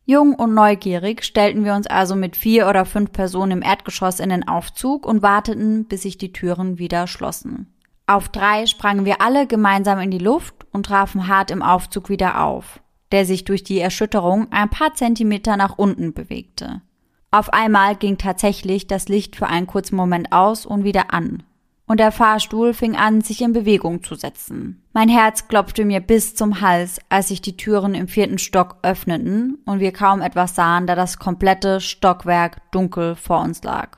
Jung 0.05 0.35
und 0.35 0.53
neugierig 0.53 1.25
stellten 1.25 1.65
wir 1.65 1.73
uns 1.73 1.85
also 1.85 2.15
mit 2.15 2.37
vier 2.37 2.69
oder 2.69 2.85
fünf 2.85 3.11
Personen 3.11 3.51
im 3.51 3.61
Erdgeschoss 3.61 4.21
in 4.21 4.29
den 4.29 4.47
Aufzug 4.47 5.05
und 5.05 5.21
warteten, 5.21 5.83
bis 5.83 6.03
sich 6.03 6.17
die 6.17 6.31
Türen 6.31 6.77
wieder 6.77 7.05
schlossen. 7.05 7.73
Auf 8.07 8.29
drei 8.29 8.67
sprangen 8.67 9.03
wir 9.03 9.21
alle 9.21 9.47
gemeinsam 9.47 9.99
in 9.99 10.11
die 10.11 10.17
Luft 10.17 10.65
und 10.71 10.85
trafen 10.85 11.27
hart 11.27 11.51
im 11.51 11.61
Aufzug 11.61 12.07
wieder 12.07 12.41
auf, 12.45 12.79
der 13.11 13.25
sich 13.25 13.43
durch 13.43 13.65
die 13.65 13.81
Erschütterung 13.81 14.49
ein 14.53 14.69
paar 14.69 14.93
Zentimeter 14.93 15.57
nach 15.57 15.77
unten 15.77 16.13
bewegte. 16.13 16.83
Auf 17.31 17.53
einmal 17.53 17.95
ging 17.95 18.17
tatsächlich 18.17 18.87
das 18.87 19.07
Licht 19.07 19.37
für 19.37 19.47
einen 19.47 19.65
kurzen 19.65 19.95
Moment 19.95 20.33
aus 20.33 20.65
und 20.65 20.83
wieder 20.83 21.13
an. 21.13 21.43
Und 21.87 21.99
der 21.99 22.11
Fahrstuhl 22.11 22.73
fing 22.73 22.95
an, 22.95 23.21
sich 23.21 23.41
in 23.41 23.53
Bewegung 23.53 24.03
zu 24.03 24.15
setzen. 24.15 24.83
Mein 24.93 25.09
Herz 25.09 25.47
klopfte 25.47 25.85
mir 25.85 26.01
bis 26.01 26.35
zum 26.35 26.59
Hals, 26.61 26.99
als 27.09 27.29
sich 27.29 27.41
die 27.41 27.57
Türen 27.57 27.95
im 27.95 28.07
vierten 28.09 28.37
Stock 28.37 28.77
öffneten 28.81 29.59
und 29.65 29.79
wir 29.79 29.93
kaum 29.93 30.21
etwas 30.21 30.55
sahen, 30.55 30.87
da 30.87 30.95
das 30.95 31.19
komplette 31.19 31.79
Stockwerk 31.79 32.69
dunkel 32.71 33.15
vor 33.15 33.41
uns 33.41 33.63
lag. 33.63 33.97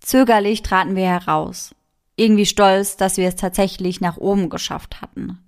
Zögerlich 0.00 0.62
traten 0.62 0.96
wir 0.96 1.06
heraus. 1.06 1.74
Irgendwie 2.16 2.46
stolz, 2.46 2.96
dass 2.96 3.16
wir 3.16 3.28
es 3.28 3.36
tatsächlich 3.36 4.00
nach 4.00 4.16
oben 4.16 4.50
geschafft 4.50 5.00
hatten. 5.00 5.38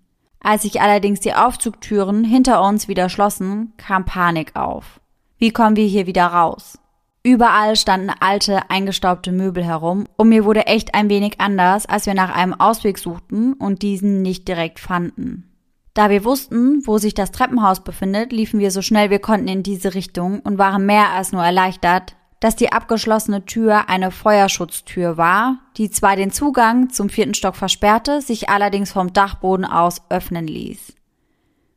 Als 0.41 0.63
sich 0.63 0.81
allerdings 0.81 1.21
die 1.21 1.35
Aufzugtüren 1.35 2.25
hinter 2.25 2.63
uns 2.63 2.89
wieder 2.89 3.09
schlossen, 3.09 3.73
kam 3.77 4.05
Panik 4.05 4.57
auf. 4.57 5.01
Wie 5.39 5.51
kommen 5.51 5.77
wir 5.77 5.87
hier 5.87 6.07
wieder 6.07 6.27
raus? 6.27 6.79
Überall 7.23 7.77
standen 7.77 8.11
alte, 8.21 8.71
eingestaubte 8.71 9.31
Möbel 9.31 9.63
herum 9.63 10.07
und 10.17 10.31
mir 10.31 10.47
wurde 10.47 10.67
echt 10.67 10.95
ein 10.95 11.11
wenig 11.11 11.39
anders, 11.39 11.85
als 11.85 12.07
wir 12.07 12.15
nach 12.15 12.35
einem 12.35 12.55
Ausweg 12.55 12.99
suchten 12.99 13.53
und 13.53 13.83
diesen 13.83 14.23
nicht 14.23 14.49
direkt 14.49 14.81
fanden. 14.81 15.47
Da 15.93 16.09
wir 16.09 16.25
wussten, 16.25 16.87
wo 16.87 16.97
sich 16.97 17.13
das 17.13 17.31
Treppenhaus 17.31 17.81
befindet, 17.81 18.33
liefen 18.33 18.59
wir 18.59 18.71
so 18.71 18.81
schnell 18.81 19.11
wir 19.11 19.19
konnten 19.19 19.49
in 19.49 19.63
diese 19.63 19.93
Richtung 19.93 20.41
und 20.41 20.57
waren 20.57 20.87
mehr 20.87 21.11
als 21.11 21.33
nur 21.33 21.45
erleichtert, 21.45 22.17
dass 22.41 22.57
die 22.57 22.73
abgeschlossene 22.73 23.45
Tür 23.45 23.91
eine 23.91 24.11
Feuerschutztür 24.11 25.19
war, 25.19 25.59
die 25.77 25.91
zwar 25.91 26.17
den 26.17 26.31
Zugang 26.31 26.89
zum 26.89 27.11
vierten 27.11 27.35
Stock 27.35 27.55
versperrte, 27.55 28.23
sich 28.23 28.49
allerdings 28.49 28.93
vom 28.93 29.13
Dachboden 29.13 29.67
aus 29.67 30.01
öffnen 30.09 30.47
ließ. 30.47 30.95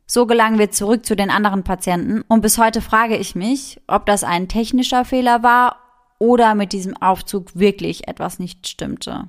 So 0.06 0.26
gelangen 0.26 0.58
wir 0.58 0.70
zurück 0.70 1.06
zu 1.06 1.16
den 1.16 1.30
anderen 1.30 1.64
Patienten 1.64 2.22
und 2.28 2.42
bis 2.42 2.58
heute 2.58 2.80
frage 2.80 3.16
ich 3.16 3.34
mich, 3.34 3.80
ob 3.86 4.06
das 4.06 4.22
ein 4.22 4.48
technischer 4.48 5.04
Fehler 5.04 5.42
war 5.42 5.76
oder 6.18 6.54
mit 6.54 6.72
diesem 6.72 6.96
Aufzug 6.96 7.56
wirklich 7.56 8.06
etwas 8.06 8.38
nicht 8.38 8.68
stimmte. 8.68 9.28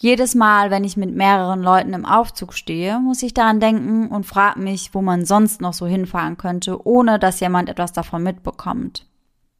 Jedes 0.00 0.34
Mal, 0.36 0.70
wenn 0.70 0.84
ich 0.84 0.96
mit 0.96 1.14
mehreren 1.14 1.60
Leuten 1.60 1.92
im 1.92 2.04
Aufzug 2.04 2.54
stehe, 2.54 3.00
muss 3.00 3.22
ich 3.22 3.34
daran 3.34 3.58
denken 3.58 4.08
und 4.08 4.24
frage 4.24 4.60
mich, 4.60 4.94
wo 4.94 5.02
man 5.02 5.24
sonst 5.24 5.60
noch 5.60 5.72
so 5.72 5.86
hinfahren 5.86 6.36
könnte, 6.36 6.86
ohne 6.86 7.18
dass 7.18 7.40
jemand 7.40 7.68
etwas 7.68 7.92
davon 7.92 8.22
mitbekommt. 8.22 9.06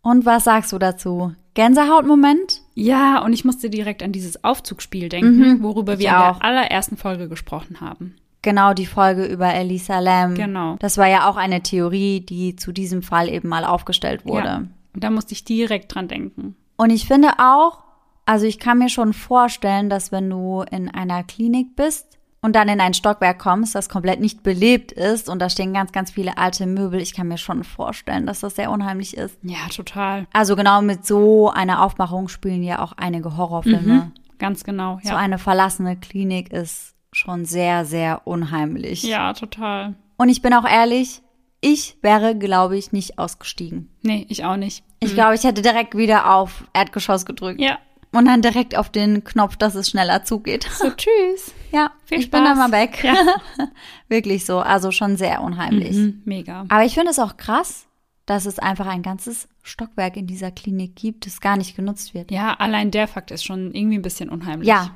Und 0.00 0.26
was 0.26 0.44
sagst 0.44 0.72
du 0.72 0.78
dazu? 0.78 1.32
Gänsehautmoment? 1.54 2.62
Ja, 2.74 3.20
und 3.24 3.32
ich 3.32 3.44
musste 3.44 3.68
direkt 3.68 4.02
an 4.02 4.12
dieses 4.12 4.44
Aufzugspiel 4.44 5.08
denken, 5.08 5.38
mhm, 5.38 5.62
worüber 5.62 5.98
wir 5.98 6.08
in 6.08 6.14
der 6.14 6.42
allerersten 6.42 6.96
Folge 6.96 7.28
gesprochen 7.28 7.80
haben. 7.80 8.14
Genau, 8.48 8.72
die 8.72 8.86
Folge 8.86 9.26
über 9.26 9.52
Elisa 9.52 9.98
Lam. 9.98 10.34
Genau. 10.34 10.76
Das 10.78 10.96
war 10.96 11.06
ja 11.06 11.28
auch 11.28 11.36
eine 11.36 11.62
Theorie, 11.62 12.20
die 12.20 12.56
zu 12.56 12.72
diesem 12.72 13.02
Fall 13.02 13.28
eben 13.28 13.46
mal 13.46 13.62
aufgestellt 13.62 14.24
wurde. 14.24 14.46
Ja. 14.46 14.62
Und 14.94 15.04
da 15.04 15.10
musste 15.10 15.34
ich 15.34 15.44
direkt 15.44 15.94
dran 15.94 16.08
denken. 16.08 16.56
Und 16.78 16.88
ich 16.88 17.06
finde 17.06 17.32
auch, 17.38 17.84
also 18.24 18.46
ich 18.46 18.58
kann 18.58 18.78
mir 18.78 18.88
schon 18.88 19.12
vorstellen, 19.12 19.90
dass 19.90 20.12
wenn 20.12 20.30
du 20.30 20.64
in 20.70 20.88
einer 20.88 21.24
Klinik 21.24 21.76
bist 21.76 22.18
und 22.40 22.56
dann 22.56 22.70
in 22.70 22.80
ein 22.80 22.94
Stockwerk 22.94 23.38
kommst, 23.38 23.74
das 23.74 23.90
komplett 23.90 24.18
nicht 24.18 24.42
belebt 24.42 24.92
ist 24.92 25.28
und 25.28 25.40
da 25.40 25.50
stehen 25.50 25.74
ganz, 25.74 25.92
ganz 25.92 26.10
viele 26.10 26.38
alte 26.38 26.64
Möbel, 26.64 27.02
ich 27.02 27.12
kann 27.12 27.28
mir 27.28 27.36
schon 27.36 27.64
vorstellen, 27.64 28.24
dass 28.24 28.40
das 28.40 28.56
sehr 28.56 28.70
unheimlich 28.70 29.14
ist. 29.14 29.38
Ja, 29.42 29.68
total. 29.70 30.26
Also 30.32 30.56
genau 30.56 30.80
mit 30.80 31.04
so 31.04 31.50
einer 31.50 31.82
Aufmachung 31.82 32.28
spielen 32.28 32.62
ja 32.62 32.78
auch 32.78 32.92
einige 32.92 33.36
Horrorfilme. 33.36 33.92
Mhm, 33.92 34.12
ganz 34.38 34.64
genau, 34.64 35.00
ja. 35.02 35.10
So 35.10 35.16
eine 35.16 35.36
verlassene 35.36 35.98
Klinik 35.98 36.50
ist 36.50 36.94
schon 37.12 37.44
sehr, 37.44 37.84
sehr 37.84 38.26
unheimlich. 38.26 39.02
Ja, 39.02 39.32
total. 39.32 39.94
Und 40.16 40.28
ich 40.28 40.42
bin 40.42 40.52
auch 40.52 40.68
ehrlich, 40.68 41.22
ich 41.60 41.96
wäre, 42.02 42.36
glaube 42.36 42.76
ich, 42.76 42.92
nicht 42.92 43.18
ausgestiegen. 43.18 43.88
Nee, 44.02 44.26
ich 44.28 44.44
auch 44.44 44.56
nicht. 44.56 44.84
Ich 45.00 45.12
mhm. 45.12 45.14
glaube, 45.14 45.34
ich 45.34 45.44
hätte 45.44 45.62
direkt 45.62 45.96
wieder 45.96 46.34
auf 46.34 46.64
Erdgeschoss 46.72 47.24
gedrückt. 47.24 47.60
Ja. 47.60 47.78
Und 48.12 48.24
dann 48.24 48.40
direkt 48.40 48.76
auf 48.76 48.90
den 48.90 49.22
Knopf, 49.22 49.56
dass 49.56 49.74
es 49.74 49.90
schneller 49.90 50.24
zugeht. 50.24 50.64
So, 50.64 50.90
tschüss. 50.96 51.52
Ja, 51.72 51.90
Viel 52.04 52.20
ich 52.20 52.24
Spaß. 52.26 52.40
bin 52.40 52.44
dann 52.44 52.58
mal 52.58 52.72
weg. 52.72 53.02
Ja. 53.04 53.14
Wirklich 54.08 54.46
so. 54.46 54.60
Also 54.60 54.92
schon 54.92 55.16
sehr 55.16 55.42
unheimlich. 55.42 55.96
Mhm, 55.96 56.22
mega. 56.24 56.64
Aber 56.68 56.84
ich 56.84 56.94
finde 56.94 57.10
es 57.10 57.18
auch 57.18 57.36
krass, 57.36 57.86
dass 58.24 58.46
es 58.46 58.58
einfach 58.58 58.86
ein 58.86 59.02
ganzes 59.02 59.48
Stockwerk 59.62 60.16
in 60.16 60.26
dieser 60.26 60.50
Klinik 60.50 60.96
gibt, 60.96 61.26
das 61.26 61.40
gar 61.40 61.56
nicht 61.56 61.76
genutzt 61.76 62.14
wird. 62.14 62.30
Ja, 62.30 62.54
allein 62.54 62.90
der 62.90 63.08
Fakt 63.08 63.30
ist 63.30 63.44
schon 63.44 63.74
irgendwie 63.74 63.98
ein 63.98 64.02
bisschen 64.02 64.30
unheimlich. 64.30 64.68
Ja, 64.68 64.90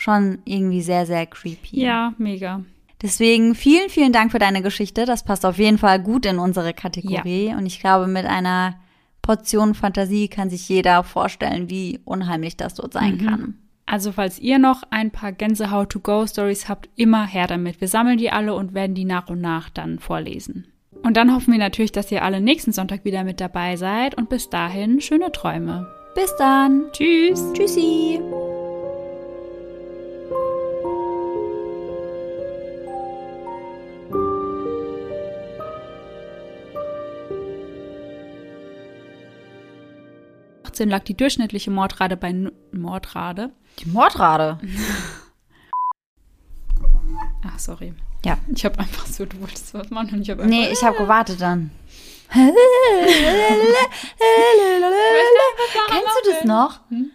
schon 0.00 0.38
irgendwie 0.46 0.80
sehr, 0.80 1.04
sehr 1.04 1.26
creepy. 1.26 1.80
Ja, 1.80 2.14
mega. 2.16 2.62
Deswegen 3.02 3.54
vielen, 3.54 3.90
vielen 3.90 4.12
Dank 4.12 4.32
für 4.32 4.38
deine 4.38 4.62
Geschichte. 4.62 5.04
Das 5.04 5.24
passt 5.24 5.44
auf 5.44 5.58
jeden 5.58 5.78
Fall 5.78 6.00
gut 6.00 6.26
in 6.26 6.38
unsere 6.38 6.72
Kategorie. 6.72 7.48
Ja. 7.48 7.58
Und 7.58 7.66
ich 7.66 7.80
glaube, 7.80 8.06
mit 8.06 8.24
einer 8.24 8.76
Portion 9.20 9.74
Fantasie 9.74 10.28
kann 10.28 10.48
sich 10.50 10.68
jeder 10.68 11.04
vorstellen, 11.04 11.68
wie 11.68 12.00
unheimlich 12.04 12.56
das 12.56 12.74
dort 12.74 12.94
sein 12.94 13.16
mhm. 13.16 13.26
kann. 13.26 13.54
Also 13.84 14.12
falls 14.12 14.38
ihr 14.38 14.58
noch 14.58 14.84
ein 14.90 15.10
paar 15.10 15.32
Gänsehaut-to-go-Stories 15.32 16.68
habt, 16.68 16.88
immer 16.96 17.26
her 17.26 17.46
damit. 17.46 17.80
Wir 17.80 17.88
sammeln 17.88 18.18
die 18.18 18.30
alle 18.30 18.54
und 18.54 18.72
werden 18.72 18.94
die 18.94 19.04
nach 19.04 19.28
und 19.28 19.40
nach 19.40 19.68
dann 19.68 19.98
vorlesen. 19.98 20.66
Und 21.02 21.16
dann 21.16 21.34
hoffen 21.34 21.52
wir 21.52 21.58
natürlich, 21.58 21.92
dass 21.92 22.12
ihr 22.12 22.22
alle 22.22 22.40
nächsten 22.40 22.72
Sonntag 22.72 23.04
wieder 23.04 23.24
mit 23.24 23.40
dabei 23.40 23.76
seid 23.76 24.14
und 24.16 24.28
bis 24.28 24.48
dahin 24.48 25.00
schöne 25.00 25.32
Träume. 25.32 25.86
Bis 26.14 26.34
dann. 26.36 26.84
Tschüss. 26.92 27.52
Tschüssi. 27.52 28.20
2018 40.80 40.88
lag 40.88 41.04
die 41.04 41.16
durchschnittliche 41.16 41.70
Mordrate 41.70 42.16
bei 42.16 42.30
N 42.30 42.50
Mordrate. 42.72 43.50
Die 43.80 43.88
Mordrate? 43.88 44.58
Ach, 47.44 47.58
sorry. 47.58 47.94
Ja. 48.24 48.38
Ich 48.54 48.64
habe 48.64 48.78
einfach 48.78 49.06
so, 49.06 49.26
du 49.26 49.40
wolltest 49.40 49.74
was 49.74 49.90
machen 49.90 50.14
und 50.14 50.22
ich 50.22 50.30
habe 50.30 50.46
Nee, 50.46 50.70
ich 50.70 50.82
habe 50.82 50.96
gewartet 50.96 51.40
dann. 51.40 51.70
Kennst 52.32 52.54
du 56.24 56.30
das 56.30 56.44
noch? 56.44 56.80
Hm? 56.90 57.10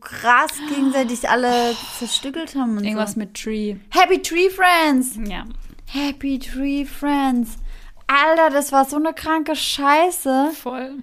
Krass 0.00 0.50
gegenseitig 0.68 1.28
alle 1.28 1.74
zerstückelt 1.98 2.54
haben 2.54 2.76
und 2.78 2.84
Irgendwas 2.84 3.12
so. 3.12 3.20
mit 3.20 3.34
Tree. 3.34 3.76
Happy 3.90 4.20
Tree 4.20 4.50
Friends! 4.50 5.18
Ja. 5.28 5.44
Happy 5.86 6.38
Tree 6.38 6.84
Friends. 6.84 7.58
Alter, 8.06 8.50
das 8.50 8.72
war 8.72 8.84
so 8.84 8.96
eine 8.96 9.12
kranke 9.14 9.56
Scheiße. 9.56 10.50
Voll. 10.54 11.02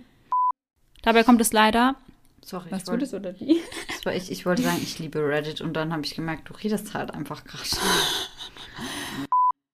Dabei 1.01 1.23
kommt 1.23 1.41
es 1.41 1.51
leider 1.51 1.95
Sorry, 2.45 2.71
Was 2.71 2.79
ich 2.79 2.83
du 2.85 2.91
wollte, 2.91 3.05
das 3.05 3.13
oder 3.13 3.31
die? 3.33 3.61
das 3.87 4.05
war 4.05 4.13
ich, 4.13 4.29
ich 4.31 4.45
wollte 4.45 4.63
sagen, 4.63 4.79
ich 4.81 4.99
liebe 4.99 5.19
Reddit 5.19 5.61
und 5.61 5.73
dann 5.73 5.93
habe 5.93 6.03
ich 6.05 6.13
gemerkt, 6.15 6.49
du 6.49 6.53
redest 6.53 6.93
halt 6.93 7.11
einfach 7.13 7.43
gerade. 7.45 7.63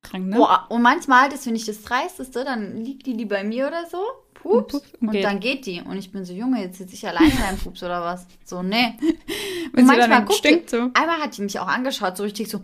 Krank, 0.03 0.27
ne? 0.27 0.35
Boah, 0.37 0.65
und 0.69 0.81
manchmal, 0.83 1.29
das 1.29 1.43
finde 1.43 1.57
ich 1.59 1.65
das 1.65 1.81
Dreisteste, 1.81 2.43
dann 2.43 2.77
liegt 2.77 3.05
die 3.07 3.17
die 3.17 3.25
bei 3.25 3.43
mir 3.43 3.67
oder 3.67 3.85
so, 3.87 3.97
pups, 4.35 4.53
Und 4.55 4.67
pups, 4.83 4.93
und, 5.01 5.07
und 5.07 5.11
geht. 5.13 5.23
dann 5.23 5.39
geht 5.39 5.65
die. 5.65 5.81
Und 5.81 5.97
ich 5.97 6.11
bin 6.11 6.25
so, 6.25 6.33
Junge, 6.33 6.61
jetzt 6.61 6.77
sitze 6.77 6.93
ich 6.93 7.07
alleine 7.07 7.29
in 7.31 7.37
deinem 7.37 7.57
Pups 7.57 7.81
oder 7.83 8.01
was? 8.03 8.27
So, 8.45 8.61
nee. 8.63 8.93
Wenn 9.73 9.87
sie 9.87 9.95
manchmal 9.95 10.25
guckt 10.25 10.37
stinkt 10.39 10.71
die- 10.71 10.77
so. 10.77 10.91
Einmal 10.93 11.19
hat 11.21 11.37
die 11.37 11.41
mich 11.41 11.59
auch 11.59 11.67
angeschaut, 11.67 12.17
so 12.17 12.23
richtig 12.23 12.49
so, 12.49 12.61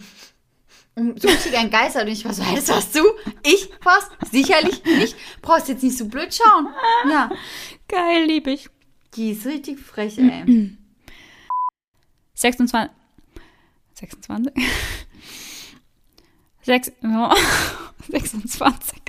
um, 0.95 1.17
so 1.17 1.27
richtig 1.27 1.53
entgeistert. 1.53 2.03
Und 2.05 2.11
ich 2.11 2.23
war 2.25 2.33
so, 2.33 2.43
hey, 2.43 2.55
das 2.55 2.69
warst 2.69 2.95
du? 2.95 3.03
Ich 3.43 3.69
war's? 3.83 4.09
Sicherlich 4.31 4.83
nicht. 4.85 5.15
Brauchst 5.41 5.67
jetzt 5.69 5.83
nicht 5.83 5.97
so 5.97 6.05
blöd 6.07 6.33
schauen. 6.33 6.67
Ja, 7.09 7.29
Geil, 7.87 8.25
lieb 8.25 8.47
ich. 8.47 8.69
die 9.15 9.31
ist 9.31 9.45
richtig 9.45 9.79
frech, 9.79 10.17
ey. 10.17 10.75
26. 12.33 12.91
26? 13.93 14.53
6, 16.63 16.91
oh, 17.03 17.33
26. 18.09 19.01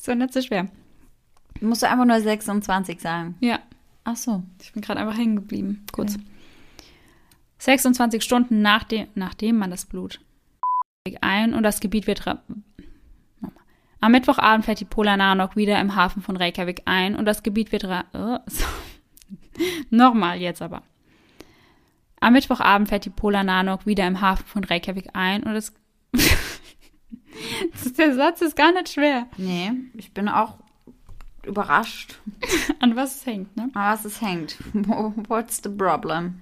So 0.00 0.14
nicht 0.14 0.32
so 0.32 0.42
schwer. 0.42 0.68
Musst 1.60 1.82
du 1.82 1.88
einfach 1.88 2.04
nur 2.04 2.20
26 2.20 3.00
sagen. 3.00 3.36
Ja, 3.40 3.60
Ach 4.02 4.16
so. 4.16 4.42
ich 4.60 4.72
bin 4.72 4.82
gerade 4.82 5.00
einfach 5.00 5.16
hängen 5.16 5.36
geblieben. 5.36 5.86
Kurz. 5.92 6.16
26 7.58 8.22
Stunden 8.22 8.60
nachdem, 8.60 9.06
nachdem 9.14 9.56
man 9.56 9.70
das 9.70 9.86
Blut 9.86 10.20
ein 11.20 11.52
und 11.52 11.62
das 11.64 11.80
Gebiet 11.80 12.06
wird. 12.06 12.24
Am 14.00 14.12
Mittwochabend 14.12 14.64
fährt 14.64 14.80
die 14.80 14.86
Polar 14.86 15.18
Nanok 15.18 15.54
wieder 15.54 15.78
im 15.78 15.96
Hafen 15.96 16.22
von 16.22 16.34
Reykjavik 16.36 16.82
ein 16.86 17.14
und 17.14 17.26
das 17.26 17.42
Gebiet 17.42 17.72
wird. 17.72 17.84
Oh, 17.84 18.38
so. 18.46 18.64
Nochmal 19.90 20.38
jetzt 20.40 20.62
aber. 20.62 20.82
Am 22.20 22.32
Mittwochabend 22.32 22.88
fährt 22.88 23.04
die 23.04 23.10
Polar 23.10 23.44
Nanok 23.44 23.84
wieder 23.84 24.06
im 24.06 24.22
Hafen 24.22 24.46
von 24.46 24.64
Reykjavik 24.64 25.10
ein 25.12 25.42
und 25.42 25.52
das. 25.52 25.74
Der 27.98 28.14
Satz 28.14 28.40
ist 28.40 28.56
gar 28.56 28.72
nicht 28.72 28.88
schwer. 28.88 29.26
Nee, 29.36 29.72
ich 29.94 30.14
bin 30.14 30.28
auch 30.28 30.56
überrascht. 31.44 32.18
An 32.80 32.96
was 32.96 33.16
es 33.16 33.26
hängt, 33.26 33.54
ne? 33.56 33.68
Aber 33.74 33.92
was 33.92 34.06
es 34.06 34.22
hängt. 34.22 34.56
What's 35.28 35.60
the 35.62 35.68
problem? 35.68 36.40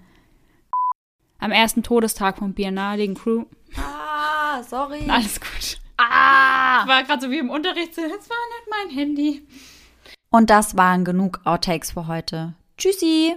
Am 1.40 1.50
ersten 1.50 1.82
Todestag 1.82 2.38
von 2.38 2.54
biennaligen 2.54 3.16
Crew. 3.16 3.46
Ah, 3.76 4.11
sorry. 4.62 5.08
Alles 5.08 5.40
gut. 5.40 5.78
Ah! 5.96 6.86
War 6.86 7.04
gerade 7.04 7.22
so 7.22 7.30
wie 7.30 7.38
im 7.38 7.50
Unterricht. 7.50 7.96
Das 7.96 7.98
war 7.98 8.10
nicht 8.10 8.68
mein 8.70 8.90
Handy. 8.90 9.46
Und 10.30 10.50
das 10.50 10.76
waren 10.76 11.04
genug 11.04 11.40
Outtakes 11.44 11.92
für 11.92 12.06
heute. 12.06 12.54
Tschüssi! 12.76 13.36